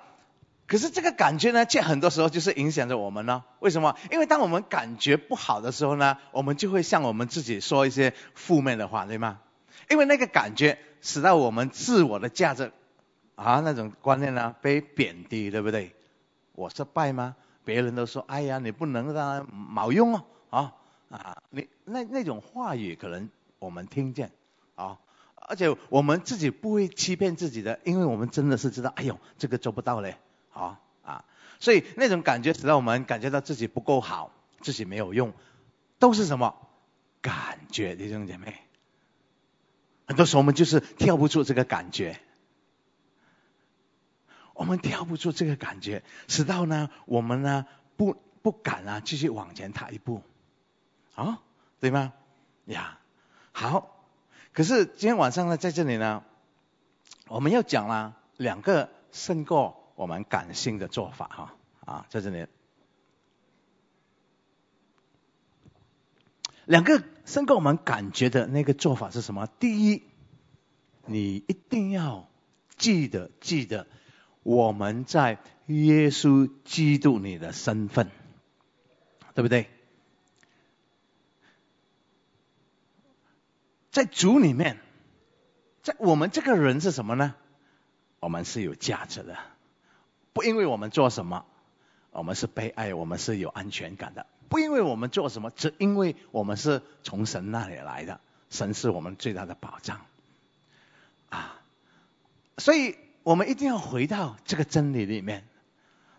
[0.71, 3.43] 可是这个感觉呢，却很多时候就是影响着我们呢。
[3.60, 3.97] 为什么？
[4.10, 9.41] 因为当我们感觉不好的时候呢，我们就会向我们自己说一些负面的话，对吗？
[9.89, 12.71] 因为那个感觉使到我们自我的价值
[13.36, 15.93] 啊那种观念呢被贬低，对不对？
[16.53, 17.36] 我失败吗？
[17.65, 20.71] 别人都说，哎呀，你不能让冇用哦，啊
[21.10, 23.29] 啊，你那那种话语可能
[23.60, 24.31] 我们听见
[24.75, 24.99] 啊，
[25.36, 30.15] 而且我们自己不会欺骗自己的，因为我们真的是知道，哎呦，这个做不到嘞。
[30.51, 31.25] 好啊，
[31.59, 35.33] 所以那种感觉使得我们感觉到自己不够好，自己没有用，
[35.97, 36.67] 都是什么
[37.21, 37.95] 感觉？
[37.95, 38.59] 弟兄姐妹，
[40.05, 42.19] 很多时候我们就是跳不出这个感觉，
[44.53, 50.21] 我们跳不出这个感觉，使到呢我们呢不不敢啊继续往前踏一步，
[51.15, 51.39] 啊，
[51.79, 52.13] 对吗？
[52.65, 52.99] 呀，
[53.53, 54.05] 好，
[54.53, 56.23] 可是今天晚上呢在这里呢，
[57.27, 59.81] 我们要讲了两个胜过。
[60.01, 62.47] 我们感性的做法哈啊，在这里
[66.65, 69.45] 两个胜过我们感觉的那个做法是什么？
[69.45, 70.01] 第一，
[71.05, 72.27] 你一定要
[72.77, 73.85] 记得记得
[74.41, 75.37] 我们在
[75.67, 78.09] 耶稣基督里的身份，
[79.35, 79.69] 对不对？
[83.91, 84.79] 在主里面，
[85.83, 87.35] 在我们这个人是什么呢？
[88.19, 89.37] 我们是有价值的。
[90.34, 91.46] 不因为我们做什么，
[92.12, 94.26] 我们是被爱，我们是有安全感的。
[94.50, 100.02] 不因为我们做什么，只因为我们是从神那里来的，神是我们最大的保障。
[101.30, 101.56] 啊，
[102.58, 105.46] 所以我们一定要回到这个真理里面。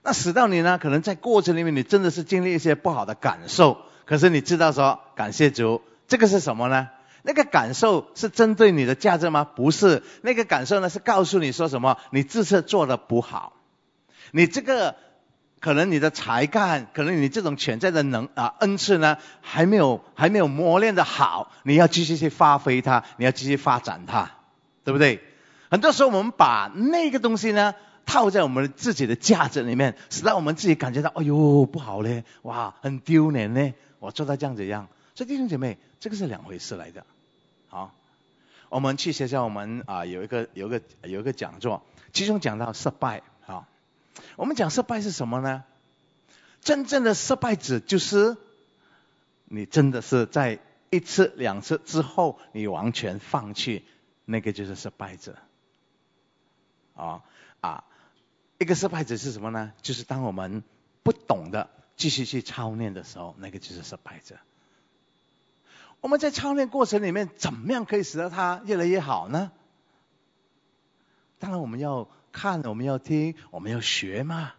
[0.02, 6.88] 那使到你呢，可能在过程里面，你真的是经历一些不好的感受，可是你知道说，感谢主，这个是什么呢？
[7.22, 9.44] 那个感受是针对你的价值吗？
[9.44, 11.98] 不是，那个感受呢，是告诉你说什么？
[12.10, 13.52] 你这次做的不好。
[14.30, 14.96] 你这个
[15.60, 24.30] 可能你的才干，可能你这种潜在的能啊恩赐呢，还没有还没有磨练的好，你要继续去发挥它，你要继续发展它，
[24.84, 25.20] 对不对？
[25.70, 34.88] 很多时候我们把那个东西呢套在我们自己的价值里面，使到我们自己感觉到，哎呦不好嘞，哇，很丢脸呢，我做到这样子样。
[35.14, 37.04] 所以弟兄姐妹，这个是两回事来的。
[37.68, 37.92] 好，
[38.68, 41.82] 我们去学校，我们啊有一个有一个有一个讲座，
[42.12, 43.22] 其中讲到失败。
[44.36, 45.64] 我们讲失败是什么呢？
[46.60, 48.36] 真正的失败者就是
[49.46, 53.84] 你真的是在一次两次之后，你完全放弃，
[54.24, 55.36] 那个就是失败者。
[56.94, 57.22] 啊
[57.60, 57.84] 啊，
[58.58, 59.72] 一个失败者是什么呢？
[59.82, 60.62] 就是当我们
[61.02, 64.36] 不懂得继续去操练的时候，那个就是失败者。
[66.00, 69.50] 我们在操练过程里面，怎么样可以使得它越来越好呢？
[71.38, 74.54] 当然，我们要看，我们要听，我们要学嘛，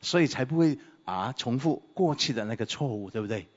[0.00, 3.48] 所以才不会啊重复过去的那个错误，对不对？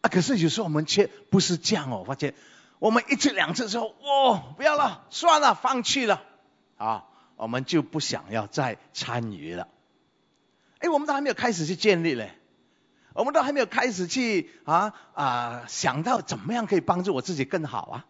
[0.00, 2.34] 啊，可是有时候我们却不是这样哦，发现
[2.78, 6.22] 我们一次两次之后，哇，不要了，算了，放弃了。
[6.78, 7.04] 啊，
[7.36, 9.68] 我们就不想要再参与了。
[10.78, 12.32] 哎，我们都还没有开始去建立嘞，
[13.12, 18.06] 我们都还没有开始去啊啊想到怎么样可以帮助我自己更好啊，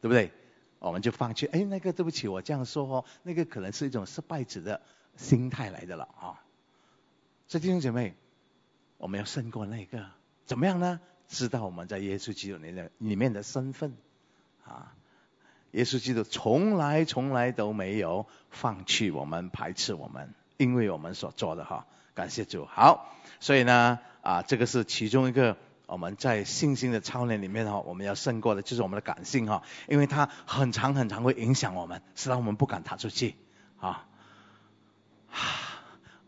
[0.00, 0.32] 对不对？
[0.78, 1.46] 我们就放弃。
[1.46, 4.80] 哎，那个对不起，我这样说哦，那个可能是一种失败者的
[5.16, 6.40] 心态来的了啊。
[7.48, 8.14] 所以弟兄姐妹，
[8.98, 10.06] 我们要胜过那个，
[10.44, 11.00] 怎么样呢？
[11.28, 13.96] 知道我们在耶稣基督里面里面的身份
[14.64, 14.94] 啊。
[15.72, 22.64] 耶稣基督从来从来都没有放弃我们、排斥我们，因为我们所做的哈，感谢主。
[22.64, 33.36] 好，所以呢，啊，这个是其中一个我们在信心的操练里面哈，我们要胜过的就是我们的感性哈，因为它很长很长会影响我们，使得我们不敢踏出去
[33.78, 34.06] 啊。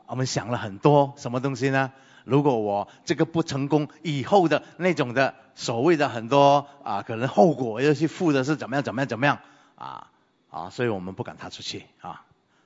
[0.07, 1.92] 我们想了很多什么东西呢？
[2.25, 9.40] 如果我这个不成功，以后的那种的所谓的很多啊，可能后果要去负的是怎么样怎么样怎么样
[9.75, 10.11] 啊
[10.51, 12.25] 啊，所以我们不敢踏出去啊。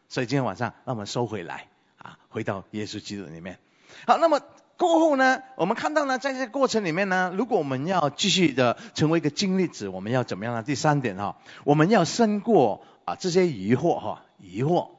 [0.09, 3.59] 所以今天晚上让我们收回来啊，回到耶稣基督里面。
[4.07, 4.40] 好，那么
[4.76, 10.62] 过后呢，我们看到呢，在这个过程里面呢，如果我们要继续的成为一个经历者，我们要怎么样呢？
[10.62, 14.90] 第三点哈，我们要胜过啊这些疑惑哈，疑惑，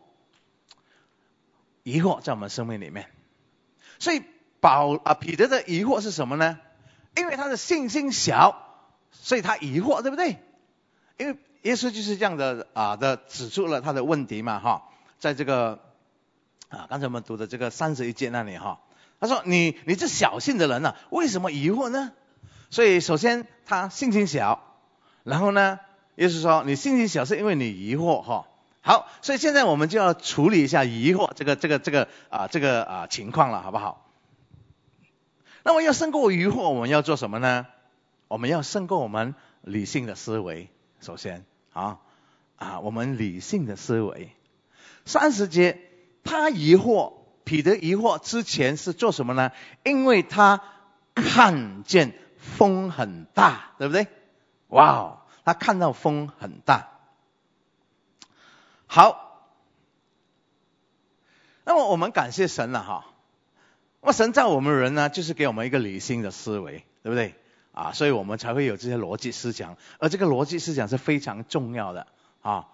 [1.84, 3.08] 疑惑在我们生命里面，
[4.00, 4.22] 所以。
[4.64, 6.58] 保啊，彼得的疑惑是什么呢？
[7.18, 8.64] 因为他的信心小，
[9.12, 10.38] 所以他疑惑，对不对？
[11.18, 14.84] 因为耶稣就是这样的啊的指出了他的问题嘛，哈，
[15.20, 15.82] 在这个
[16.70, 18.80] 啊刚才我们读的这个三十一节那里哈，
[19.24, 22.12] 他说你你这小信的人呢，为什么疑惑呢？
[22.70, 24.76] 所以首先他信心小，
[25.24, 25.80] 然后呢，
[26.16, 28.48] 耶稣说你信心小是因为你疑惑哈。
[28.82, 34.12] 好，所以现在我们就要处理一下疑惑这个这个这个啊这个啊情况了，好不好？
[35.64, 37.66] 那么要胜过疑惑，我们要做什么呢？
[38.28, 40.68] 我们要胜过我们理性的思维。
[41.00, 42.00] 首先啊
[42.58, 44.32] 啊，我们理性的思维。
[45.06, 45.80] 三十节，
[46.26, 49.52] 他疑惑，彼得疑惑之前是做什么呢？
[49.84, 50.62] 因为他
[51.16, 54.08] 看见风很大，对不对？
[54.70, 56.90] 哇，他看到风很大。
[58.88, 59.50] 好，
[61.64, 63.06] 那么我们感谢神了哈。
[64.02, 67.36] 那么神造我们人呢，就是给我们一个理性的思维，对不对？
[67.72, 72.06] 啊，所以我们才会有这些逻辑思想，而这个逻辑思想是非常重要的
[72.42, 72.68] 啊，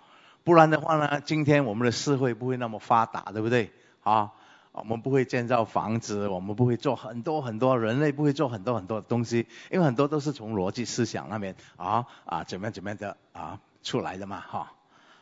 [0.44, 3.72] 不然的话呢，今天我们的社会不会那么发达，对不对？
[4.04, 4.34] 啊，
[4.80, 14.74] 我们不会建造房子，我们不会做很多很多，人类不会做很多很多的东西，因为很多都是从逻辑思想那边啊啊怎么样怎么样的啊出来的嘛，哈。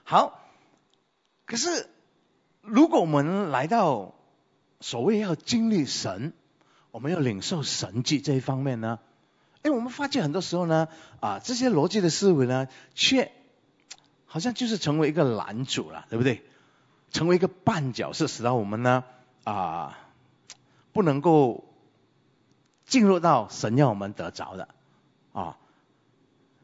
[0.04, 0.39] 好，
[1.46, 1.89] 可是
[2.62, 4.13] 如果我们来到。
[4.80, 6.34] 所谓要经历神，
[6.91, 9.00] 我们要领受神迹这一方面呢？
[9.63, 10.88] 哎，我们发现很多时候呢，
[11.20, 13.32] 啊，这些逻辑的思维呢，却
[14.28, 16.46] 好像就是成为一个拦阻了，对不对？
[17.12, 19.04] 成为一个绊脚是使得我们呢，
[19.49, 19.97] 啊，
[20.91, 21.63] 不能够
[22.86, 24.67] 进入到神要我们得着的
[25.31, 25.57] 啊。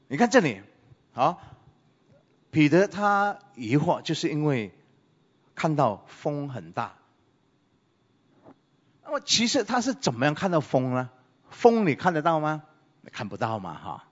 [0.10, 0.62] 你看这里，
[1.13, 1.41] 好，
[2.52, 4.78] 彼得他疑惑，就是因为
[5.55, 6.95] 看到风很大。
[9.05, 11.10] 那么其实他是怎么样看到风呢？
[11.49, 12.64] 风你看得到吗？
[13.14, 14.03] 看不到嘛哈。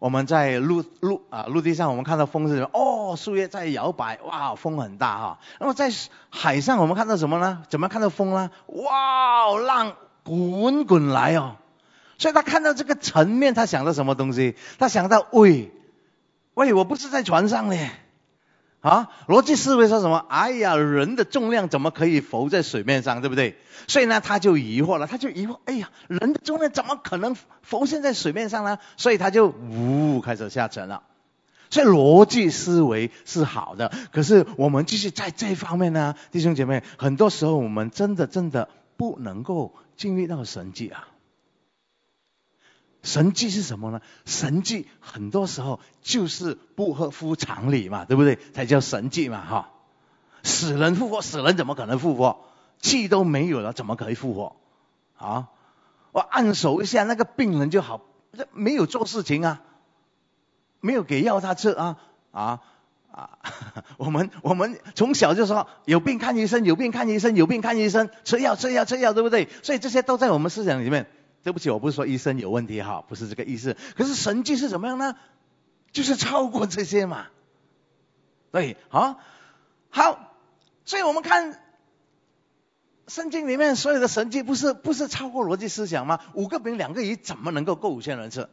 [0.00, 2.70] 我们在陆陆啊陆地上，我们看到风是什么？
[2.72, 5.38] 哦，树叶在摇摆，哇，风很大哈。
[5.60, 5.92] 那么在
[6.30, 7.62] 海上，我们看到什么呢？
[7.68, 8.50] 怎么看到风呢？
[8.66, 9.94] 哇，浪
[10.24, 11.56] 滚滚来哦。
[12.16, 14.56] 所以他看到这个层面，他想到什么东西？
[14.78, 15.70] 他想到，喂，
[16.54, 17.90] 喂，我不是在船上嘞。
[18.80, 20.24] 啊，逻辑思维说什么？
[20.28, 23.58] 哎呀，人的重量怎么可以浮在水面上，对不对？
[23.86, 28.78] 所以呢，他就疑惑了，他就疑惑，哎呀，人的重量怎么可能浮现在水面上呢？
[28.96, 31.02] 所以他就呜开始下沉了。
[31.68, 41.06] 所以逻辑思维是好的，可是我们就是在这方面呢，弟兄姐妹，很多时候我们真的真的不能够经历到神迹啊。
[43.02, 44.00] 神迹是什么呢？
[44.26, 48.38] 神迹很多时候就是不合乎常理嘛，对不对？
[48.52, 49.70] 才叫神迹嘛，哈！
[50.42, 52.44] 死人复活，死人怎么可能复活？
[52.78, 54.56] 气都没有了，怎么可以复活？
[55.16, 55.48] 啊！
[56.12, 58.02] 我按手一下，那个病人就好，
[58.52, 59.62] 没有做事情啊，
[60.80, 61.96] 没有给药他吃啊，
[62.32, 62.60] 啊
[63.12, 63.38] 啊！
[63.96, 69.48] 我们我们从小就说有病看医生，有病看医生，有病看医生，吃药吃药吃药，对不对？
[69.62, 71.06] 所以这些都在我们思想里面。
[71.42, 73.76] 对不起，我不是说医生有问题哈，不是这个意思。
[73.96, 75.16] 可是神迹是怎么样呢？
[75.92, 77.26] 就是超过这些嘛。
[78.52, 79.18] 对，好，
[79.88, 80.34] 好，
[80.84, 81.58] 所以我们看
[83.08, 86.20] 圣经里面所有的神迹，不是不是超过逻辑思想吗？
[86.34, 88.48] 五个饼两个鱼怎么能够够五千人吃？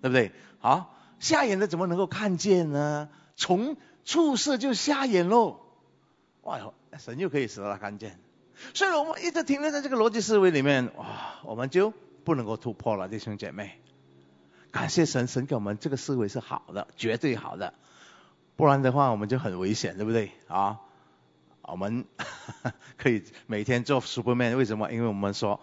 [0.00, 0.32] 对不对？
[0.60, 3.08] 好，瞎眼的怎么能够看见呢？
[3.36, 5.60] 从处视就瞎眼喽。
[6.42, 8.18] 哇，神又可以使他看见。
[8.72, 11.92] 所以我们一直停留在这个逻辑思维里面，哇，我们就。
[12.24, 13.80] 不能够突破了，弟兄姐妹，
[14.70, 17.74] 感谢神，神给我们这个思维是好的，绝对好的，
[18.56, 20.80] 不然的话我们就很危险，对不对啊？
[21.62, 22.04] 我们
[22.98, 24.90] 可以每天做 Superman，为什么？
[24.90, 25.60] 因为我们说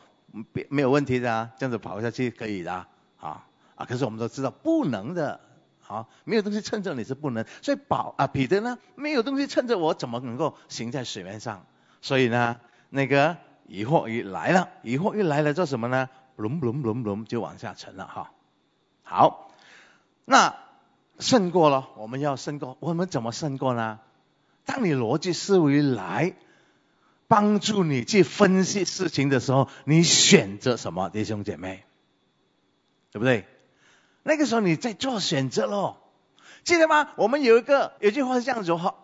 [0.54, 2.88] 没没有问题的，这样子跑下去可以的
[3.18, 3.46] 啊
[3.76, 3.86] 啊！
[3.86, 5.42] 可是我们都知道不能的
[5.86, 11.66] 啊，没有东西撑着你是不能，所以保啊彼得呢，没有东西撑着我，怎么能够行在水面上？
[12.02, 16.10] 所以呢，那个疑惑一来了，疑惑一来了做什么呢？
[16.38, 18.32] 隆隆隆隆就往下沉了哈，
[19.04, 19.52] 好，
[20.24, 20.56] 那
[21.20, 24.00] 胜过了，我们要胜过，我们怎么胜过呢？
[24.66, 26.36] 当你逻辑思维来
[27.28, 31.84] 帮助你去分析事情的时候，你选择什么，弟兄姐妹，
[33.12, 33.48] 对不对？
[34.24, 35.98] 那个时候你在做选择喽，
[36.64, 37.10] 记得吗？
[37.16, 38.96] 我们有一个有句话是这样子哈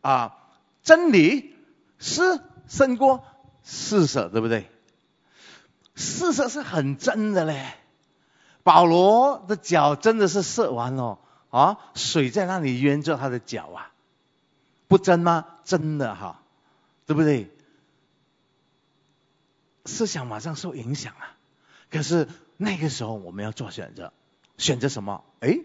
[0.00, 0.38] 啊，
[0.82, 1.54] 真理
[1.98, 3.24] 是胜过
[3.62, 4.70] 施舍，对不对？
[6.00, 7.74] 事实是很真的嘞，
[8.62, 11.18] 保罗的脚真的是射完了
[11.50, 13.92] 啊，水在那里淹着他的脚啊，
[14.88, 15.46] 不真吗？
[15.62, 16.40] 真的哈，
[17.06, 17.50] 对不对？
[19.84, 21.36] 思想马上受影响啊。
[21.90, 24.12] 可是那个时候我们要做选择，
[24.56, 25.22] 选择什么？
[25.40, 25.58] 哎，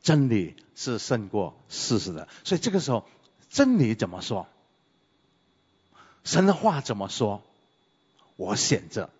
[0.00, 2.26] 真理是胜过事实的。
[2.44, 3.04] 所以这个时候，
[3.50, 4.46] 真理怎么说？
[6.24, 7.42] 神的话怎么说？
[8.36, 9.10] 我选择。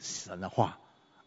[0.00, 0.78] 神的话，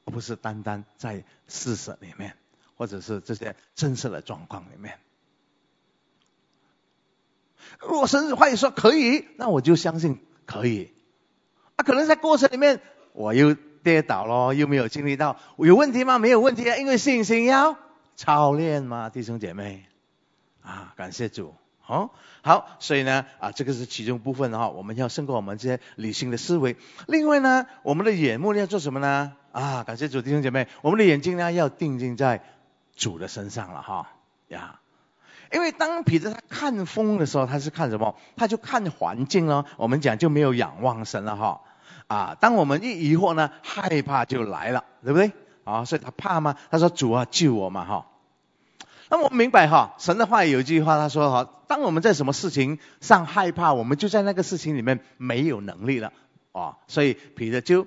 [0.03, 2.35] 而不是单单在事实里面，
[2.75, 4.99] 或者是这些真实的状况里面。
[7.79, 10.91] 如果神的话语说可以，那我就相信可以。
[11.75, 12.81] 啊，可能在过程里面
[13.13, 16.19] 我又跌倒了，又没有经历到，有问题吗？
[16.19, 17.77] 没有问题啊，因为信心要
[18.15, 19.85] 操练嘛，弟兄姐妹。
[20.61, 21.55] 啊，感谢主。
[21.85, 22.11] 哦，
[22.41, 26.77] 好，所以呢，啊，这个是其中部分哈，我们要胜过我们这些理性的思维。
[27.07, 29.33] 另外呢，我们的眼目要做什么呢？
[29.51, 32.41] 啊，感谢主弟兄姐妹，我们的眼睛呢要定睛在
[32.95, 34.07] 主的身上了哈
[34.47, 34.79] 呀。
[35.51, 38.15] 因为当彼得他看风的时候，他是看什么？
[38.37, 39.65] 他就看环境哦。
[39.77, 41.61] 我们讲就没有仰望神了哈。
[42.07, 45.31] 啊，当我们一疑惑呢，害怕就来了，对不对？
[45.63, 46.55] 啊，所以他怕吗？
[46.71, 48.07] 他说主啊，救我嘛哈。
[49.13, 56.11] 那我明白哈，神的话有一句话，他说哈，当我们在什么事情上害怕，我们就在那个事情里面没有能力了
[56.51, 57.83] 啊，所以彼得就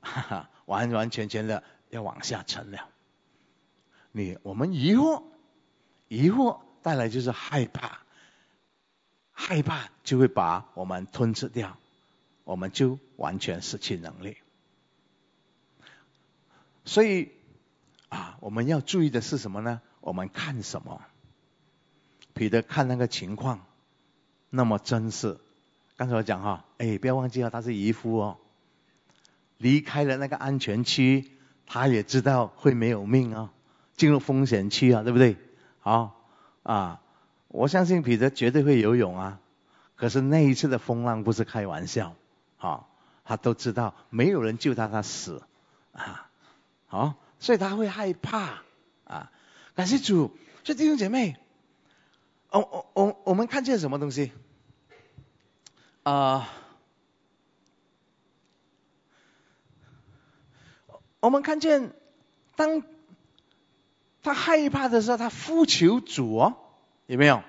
[0.00, 2.88] 哈哈 完完全全的要往下沉了。
[4.12, 5.24] 你我们疑惑，
[6.08, 7.98] 疑惑带来就是害怕，
[9.32, 11.76] 害怕就会把我们吞噬掉，
[12.44, 14.38] 我们就完全失去能力。
[16.86, 17.32] 所以
[18.08, 19.82] 啊，我们要注意的是什么呢？
[20.06, 21.02] 我们看什么？
[22.32, 23.66] 彼得看那个情况，
[24.50, 25.36] 那么真实。
[25.96, 28.36] 刚才我讲哈，哎，不要忘记了，他是渔夫哦，
[29.58, 31.32] 离开了那个安全区，
[31.66, 33.52] 他也知道会没有命啊，
[33.96, 35.36] 进入风险区啊，对不对？
[35.80, 36.24] 好
[36.62, 37.00] 啊，
[37.48, 39.40] 我相信彼得绝对会游泳啊。
[39.96, 42.14] 可是那一次的风浪不是开玩笑，
[42.58, 42.86] 啊，
[43.24, 45.42] 他都知道没有人救他，他死
[45.90, 46.30] 啊，
[46.86, 48.62] 好，所以他会害怕。
[49.76, 51.36] 感谢主，所以弟兄姐妹，
[52.50, 54.32] 我我我我们看见什么东西？
[56.02, 56.48] 啊，
[61.20, 61.92] 我们看见
[62.56, 62.82] 当
[64.22, 66.56] 他害怕的时候，他呼求主哦，
[67.04, 67.42] 有没有？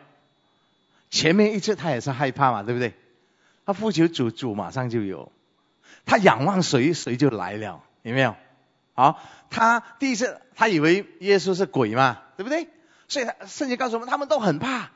[1.09, 2.93] 前面一次他也是害怕嘛，对不对？
[3.65, 5.32] 他呼求主，主马上就有；
[6.05, 8.36] 他仰望谁，谁就来了，有没有？
[8.97, 9.19] 好，
[9.51, 12.67] 他第一次他以为耶稣是鬼嘛，对不对？
[13.07, 14.89] 所以他圣经告诉我们，他们都很怕，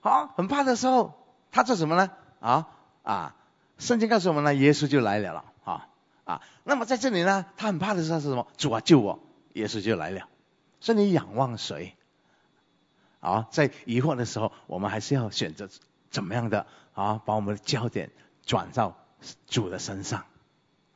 [0.00, 2.08] 啊，很怕的时候，他做什么呢？
[2.38, 2.68] 啊
[3.02, 3.34] 啊，
[3.78, 5.88] 圣经告诉我们呢，耶稣就来了了，啊
[6.22, 8.46] 啊，那么在这里呢，他很怕的时候是什么？
[8.56, 9.18] 主啊救我，
[9.54, 10.28] 耶稣就来了。
[10.78, 11.96] 所以你仰望谁？
[13.18, 15.68] 啊，在疑惑的时候，我们还是要选择
[16.12, 18.12] 怎么样的啊，把我们的焦点
[18.46, 18.96] 转到
[19.48, 20.26] 主的身上。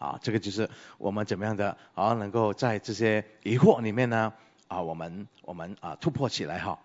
[0.02, 4.32] 啊，这个就是我们怎么样的啊，能够在这些疑惑里面呢
[4.66, 6.80] 啊，我们我们啊突破起来哈。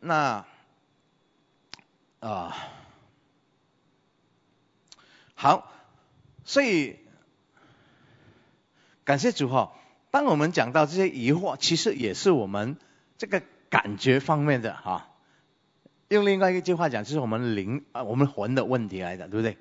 [0.00, 0.46] 那
[2.20, 2.56] 啊
[5.34, 5.70] 好，
[6.44, 6.96] 所以
[9.04, 9.72] 感谢主哈。
[10.10, 12.78] 当我们讲到这些疑惑，其实也是我们
[13.18, 15.08] 这个感觉方面的哈。
[16.08, 19.58] 用另外一句话讲，就是我们灵啊，我们魂的问题来的，对不对？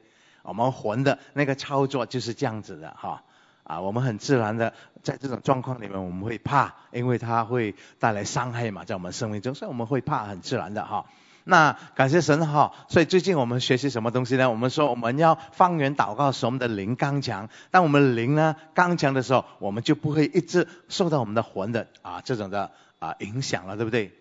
[0.50, 3.24] 我们魂的那个操作就是这样子的哈
[3.64, 4.74] 啊，我们很自然的
[5.04, 11.06] 在这种状况里面，我们会怕，因为它会带来伤害嘛，在我们生命中，所以我们会怕，很自然的哈。
[11.44, 14.50] 那感谢神哈，所以最近我们学习什么东西呢？
[14.50, 17.48] 我们说我们要方圆祷告，使我们的灵刚强。
[17.72, 24.12] 当我们灵呢刚强的时候，我们就不会一直受到我们的魂的啊这种的啊影响了，对不对？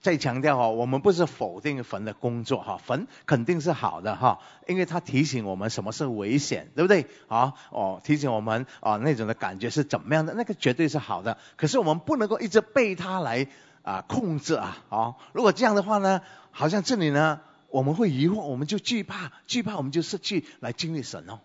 [0.00, 7.06] 再强调哈，我们不是否定坟的工作哈，坟肯定是好的哈，因为它提醒我们什么是危险，对不对？
[7.28, 11.38] 啊哦，提醒我们啊那种的感觉是怎么样的，那个绝对是好的。
[11.56, 13.46] 可是我们不能够一直被它来
[13.82, 21.40] 啊控制啊，啊，如果这样的话呢，好像这里呢我们会疑惑，我们就惧怕，惧怕我们就失去来经历神哦，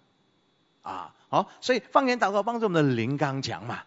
[0.82, 3.84] 啊好，所以方言祷告帮助我们的灵刚强嘛，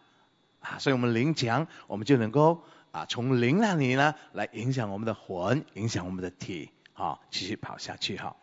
[0.61, 2.63] 啊，所以我们灵强，我们就能够。
[2.97, 8.37] 啊，从灵那里呢，来影响我们的魂，影响我们的体，啊，继续跑下去哈。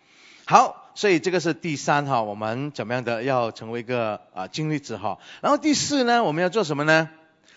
[0.45, 5.17] 好，所以这个是第三哈，我们怎么样的要成为一个啊经历者哈。
[5.41, 7.09] 然后第四呢，我们要做什么呢？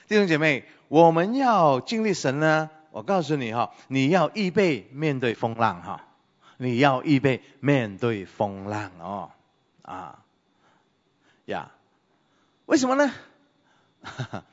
[0.09, 6.07] 弟兄姐妹，我们要经历神呢，我告诉你哈，你要预备面对风浪哈，
[6.57, 9.31] 你要预备面对风浪哦，
[9.83, 10.21] 啊，
[11.45, 11.73] 呀，
[12.65, 13.13] 为什么呢？
[14.03, 14.45] 哈 哈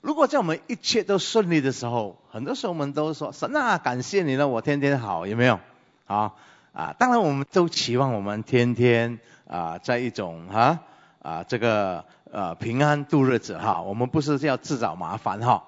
[0.00, 5.60] 如果在我们一切都顺利的时候，很多时候我们都说神啊，感谢你了，我天天好，有没有？
[6.06, 6.34] 啊
[6.72, 10.78] 啊，当然我们都期望我们天天啊，在一种哈
[11.20, 15.64] 啊这个呃平安度日子哈，我们不是要自找麻烦哈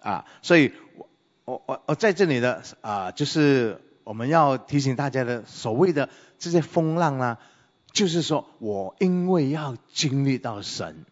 [0.00, 1.08] 啊，所以我
[1.44, 6.08] 我我我在这里的啊，就是我们要提醒大家的所谓的
[6.38, 7.36] 这些风浪呢，
[7.92, 11.04] 就是说我因为要经历到神。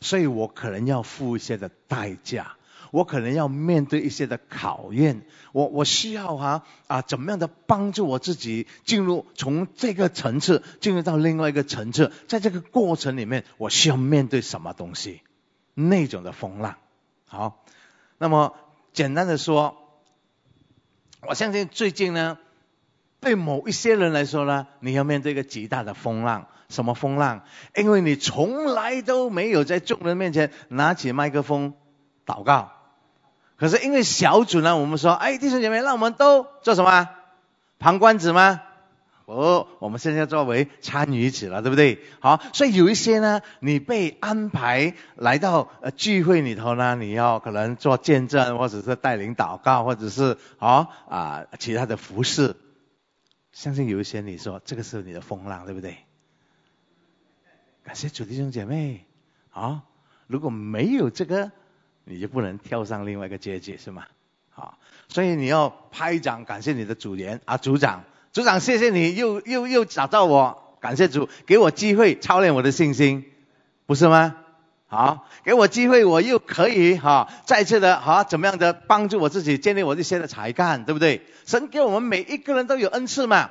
[0.00, 2.56] 所以我可能要付一些的代价，
[2.90, 5.22] 我可能要面对一些的考验，
[5.52, 15.22] 我我需要哈啊怎么样的帮助我自己进入从这个层次进入到另外一个层次，在这个过程里面，我需要面对什么东西？
[15.74, 16.76] 那种的风浪。
[17.26, 17.64] 好，
[18.18, 18.54] 那么
[18.92, 19.76] 简单的说，
[21.22, 22.38] 我相信最近呢，
[23.20, 26.46] 对某一些人来说呢，你要面对一个极大的风浪。
[26.68, 27.44] 什么风浪？
[27.74, 31.72] 因为你从来都没有在众人面前拿起麦克风
[32.26, 32.72] 祷告。
[33.56, 37.08] 可是因为小组呢，我们说，哎，弟兄姐妹，让我们都做什么？
[37.78, 38.60] 旁观者吗？
[39.24, 42.00] 哦，我们现在作为参与者了，对不对？
[42.20, 52.56] 好，所以有一些呢，你被安排来到聚会里头呢，你要可能做见证，或者是带领祷告，或者是啊啊其他的服饰。
[53.58, 55.96] 相信有一些你说，这个是你的风浪，对不对？
[57.82, 59.04] 感谢主弟兄姐妹，
[59.50, 59.82] 啊，
[60.28, 61.50] 如果没有这个，
[62.04, 64.06] 你就不能跳上另外一个阶级，是吗？
[64.50, 64.78] 好，
[65.08, 73.24] 所以你要拍掌感谢你的组员啊，组长，组长谢谢你又又又找到我，感谢主给我机会操练我的信心，
[73.86, 74.36] 不是吗？
[74.88, 81.26] 好，给我机会我又可以哈再次的哈怎么样的帮助我自己建立我这些的才干，对不对？
[81.44, 83.50] 神给我们每一个人都有恩赐嘛。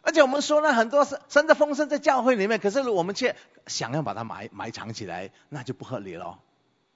[0.00, 6.38] 而且我们说呢，很多神神的丰盛在教会里面，可是我们却想要把它埋埋藏起来，那就不合理了。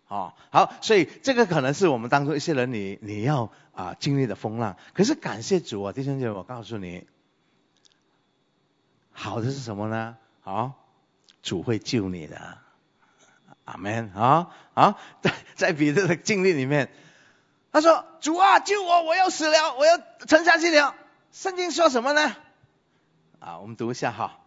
[0.08, 4.76] 哦，好，所以这个可能是我们当中一些人你你要啊经历的风浪。
[4.94, 7.06] 可是感谢主啊，弟兄姐妹，我告诉你，
[9.12, 10.16] 好的是什么呢？
[10.40, 10.72] 好，
[11.42, 12.58] 主会救你的，
[13.66, 16.88] 阿门啊啊，在在彼得的经历里面，
[17.72, 20.94] 他说主啊救我，我要死了，我要沉下去了。
[21.32, 22.34] 圣经说什么呢？
[23.40, 24.38] 啊，我们读一下哈，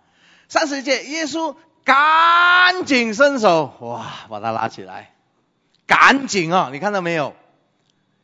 [0.48, 5.14] 三十节，耶稣赶紧伸手，哇，把他拉起来，
[5.86, 7.36] 赶紧哦，你看到没有？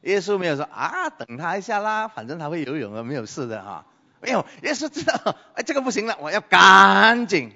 [0.02, 3.86] 耶稣没有说啊，等他一下啦，反正他会游泳啊，没有事的哈。
[4.22, 7.52] 没有，耶稣知道，哎，这个不行了，我要赶紧。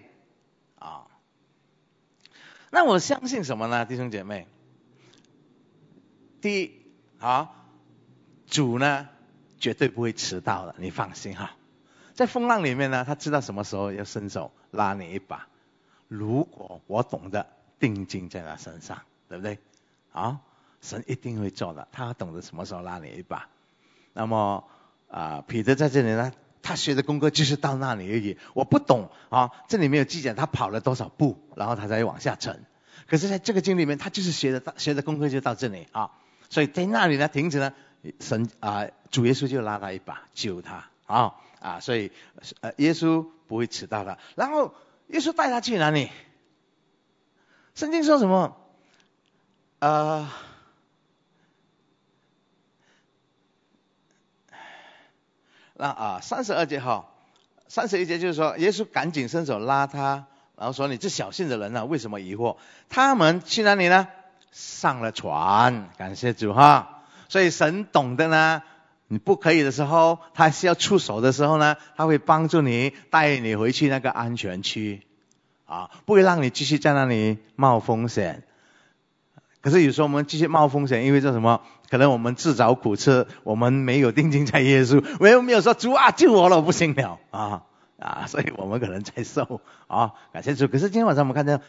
[2.72, 4.48] 那我相信什么呢，弟兄姐妹？
[6.42, 6.72] 第一
[7.20, 7.52] 啊，
[8.48, 9.10] 主呢
[9.60, 11.56] 绝对不会迟到的，你放心哈。
[12.14, 15.48] 在风浪里面呢，他知道什么时候要伸手拉你一把。
[16.08, 17.46] 如果我懂得
[17.80, 19.58] 定睛在他身上，对不对？
[20.12, 20.40] 啊，
[20.82, 23.48] 神一定会做的，他懂得什么时候拉你一把。
[24.14, 24.64] 那么
[25.10, 26.32] 啊，彼得在这里呢，
[26.62, 28.38] 他学的功课就是到那里而已。
[28.54, 32.66] 我不懂啊，这里面有记载他跑了多少步，然后他才往下沉。
[33.08, 36.12] 可是在这个经里面，他就是学的学的功课就到这里啊。
[36.50, 37.74] 所以在那里呢停止呢，
[38.20, 42.12] 神啊，主耶稣就拉他一把救他啊啊，所以
[42.62, 44.18] 呃耶稣不会迟到的。
[44.36, 44.74] 然后
[45.08, 46.10] 耶稣带他去哪里？
[47.76, 48.58] 圣经说什么？
[49.80, 50.36] 啊，
[55.82, 57.06] 那啊三十二节哈，
[57.70, 60.26] 三十一节就是说耶稣赶紧伸手拉他，
[60.58, 62.58] 然后说你这小信的人呢，为什么疑惑？
[62.90, 64.10] 他们去哪里呢？
[64.52, 67.04] 上了船，感谢主哈。
[67.30, 68.62] 所以神懂得呢，
[69.08, 75.08] 你不可以的时候，他需要出手的时候呢，他会帮助你带你回去那个安全区，
[75.66, 78.44] 啊，不会让你继续在那里冒风险。
[79.62, 81.62] 可是有时候我们继续冒风险，因为这什么？
[81.90, 87.64] 可能我们自找苦吃，我们没有定睛在耶稣， 没有没有说主啊救我了，不行了啊
[88.00, 90.68] 啊，所以我们可能在受啊，感谢主。
[90.68, 91.62] 可是今天晚上我们看见，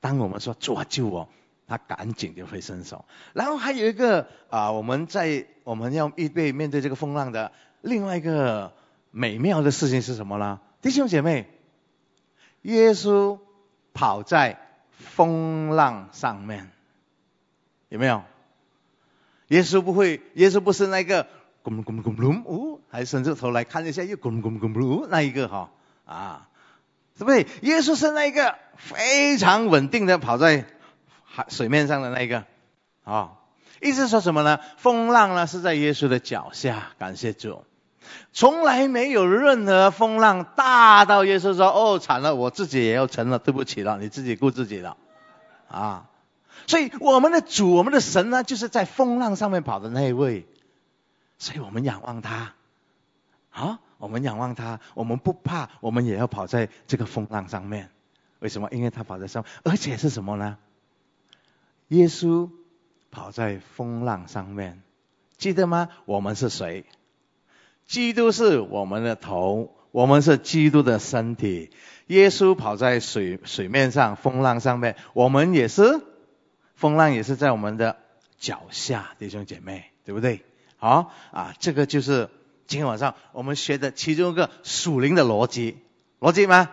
[0.00, 1.28] 当我们说主啊救我。
[1.70, 3.04] 他赶紧就会伸手，
[3.34, 7.52] 然后还有一个啊，我们在我们要预备面对这个风浪的
[7.82, 8.72] 另外一个
[9.10, 10.60] 美妙的事情是什么呢？
[10.80, 11.46] 弟兄姐妹，
[12.62, 13.38] 耶稣
[13.92, 14.58] 跑在
[14.92, 16.70] 风浪上面，
[17.90, 18.22] 有没有？
[19.48, 21.24] 耶稣不会，耶稣不是那个
[21.62, 25.70] 咕噜咕噜咕噜呜，还伸出头来看一下又咕噜咕噜咕噜那一个哈
[26.06, 26.48] 啊，
[27.16, 27.46] 是不是？
[27.62, 30.64] 耶稣是那个非常稳定的跑在
[31.24, 31.46] 海。
[31.48, 32.44] 水面上的那个，
[33.04, 33.32] 啊，
[33.80, 34.58] 意思说什么呢？
[34.76, 37.64] 风浪呢是在耶稣的脚下，感谢主，
[38.32, 44.96] 从来没有任何风浪大到耶稣说：“哦，惨了，我自己也要沉了，对不起了，你自己顾自己了。”
[45.70, 46.07] 啊，
[46.68, 50.46] 所以我们的主，我们的神呢，就是在风浪上面跑的那一位，
[51.38, 52.52] 所以我们仰望他，
[53.50, 57.88] 啊，我们仰望他，我们不怕，我们也要跑在这个风浪上面。
[58.40, 58.68] 为什么？
[58.70, 60.58] 因为他跑在上面，而且是什么呢？
[61.88, 62.50] 耶稣
[63.10, 64.82] 跑在风浪上面，
[65.38, 65.88] 记得吗？
[66.04, 66.84] 我们是谁？
[67.86, 71.70] 基督是我们的头，我们是基督的身体。
[72.08, 76.02] 耶稣跑在水水面上，风浪上面，我们也是，
[76.78, 77.96] 风浪也是在我们的
[78.38, 80.44] 脚下，弟兄姐妹，对不对？
[80.76, 82.30] 好啊，这个就是
[82.68, 85.78] 今天晚上我们学的其中一个属灵的逻辑，
[86.20, 86.70] 逻辑吗？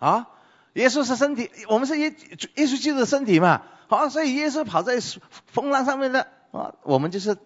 [0.00, 0.28] 啊，
[0.72, 2.12] 耶稣是身体，我们是耶
[2.56, 3.62] 耶稣基督的身体嘛？
[3.86, 4.98] 好，所以耶稣跑在
[5.46, 7.36] 风浪上面的啊，我们就是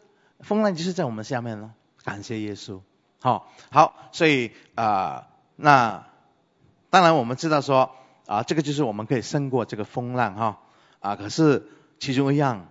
[0.41, 1.73] 风浪就是在我们下面了。
[2.05, 2.81] 感谢耶稣。
[3.21, 6.07] 好，好，所以啊，那
[6.89, 7.95] 当然我们知道说
[8.27, 10.59] 啊，这个就是我们可以胜过这个风浪哈
[11.01, 11.17] 啊。
[11.17, 11.69] 可是
[12.03, 12.67] 其中一样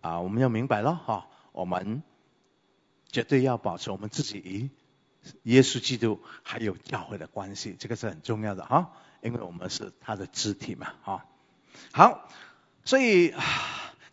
[0.00, 2.04] 啊，我们要明白了哈，我们
[3.10, 4.70] 绝对要保持我们自己与
[5.42, 8.92] 耶稣基督还有教会的关系，这个是很重要的哈，
[9.22, 11.26] 因为我们是他的肢体嘛哈。
[11.90, 12.28] 好。
[12.84, 13.42] 所以啊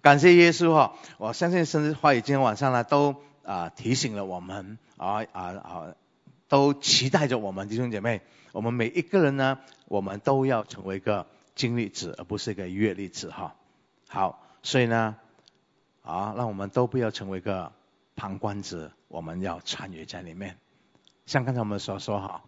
[0.02, 5.96] 感谢耶稣哈，我相信甚至话语今天晚上呢都啊提醒了我们啊啊啊，
[6.48, 8.22] 都期待着我们弟兄姐妹，
[8.54, 13.54] 我们每一个人呢，我们都要成为一个经历者，而不是一个阅历者哈。
[14.10, 15.16] 好，所以呢
[16.02, 17.72] 啊，让我们都不要成为一个
[18.18, 20.58] 旁观者，我们要参与在里面。
[21.26, 22.44] 像刚才我们所说哈，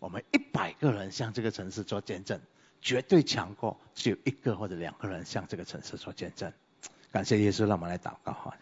[0.00, 2.40] 我们一百个人向这个城市做见证。
[2.80, 6.52] 绝对强过只有一个或者两个人向这个城市做见证。
[7.12, 8.52] 感谢耶稣，让我们来祷告哈。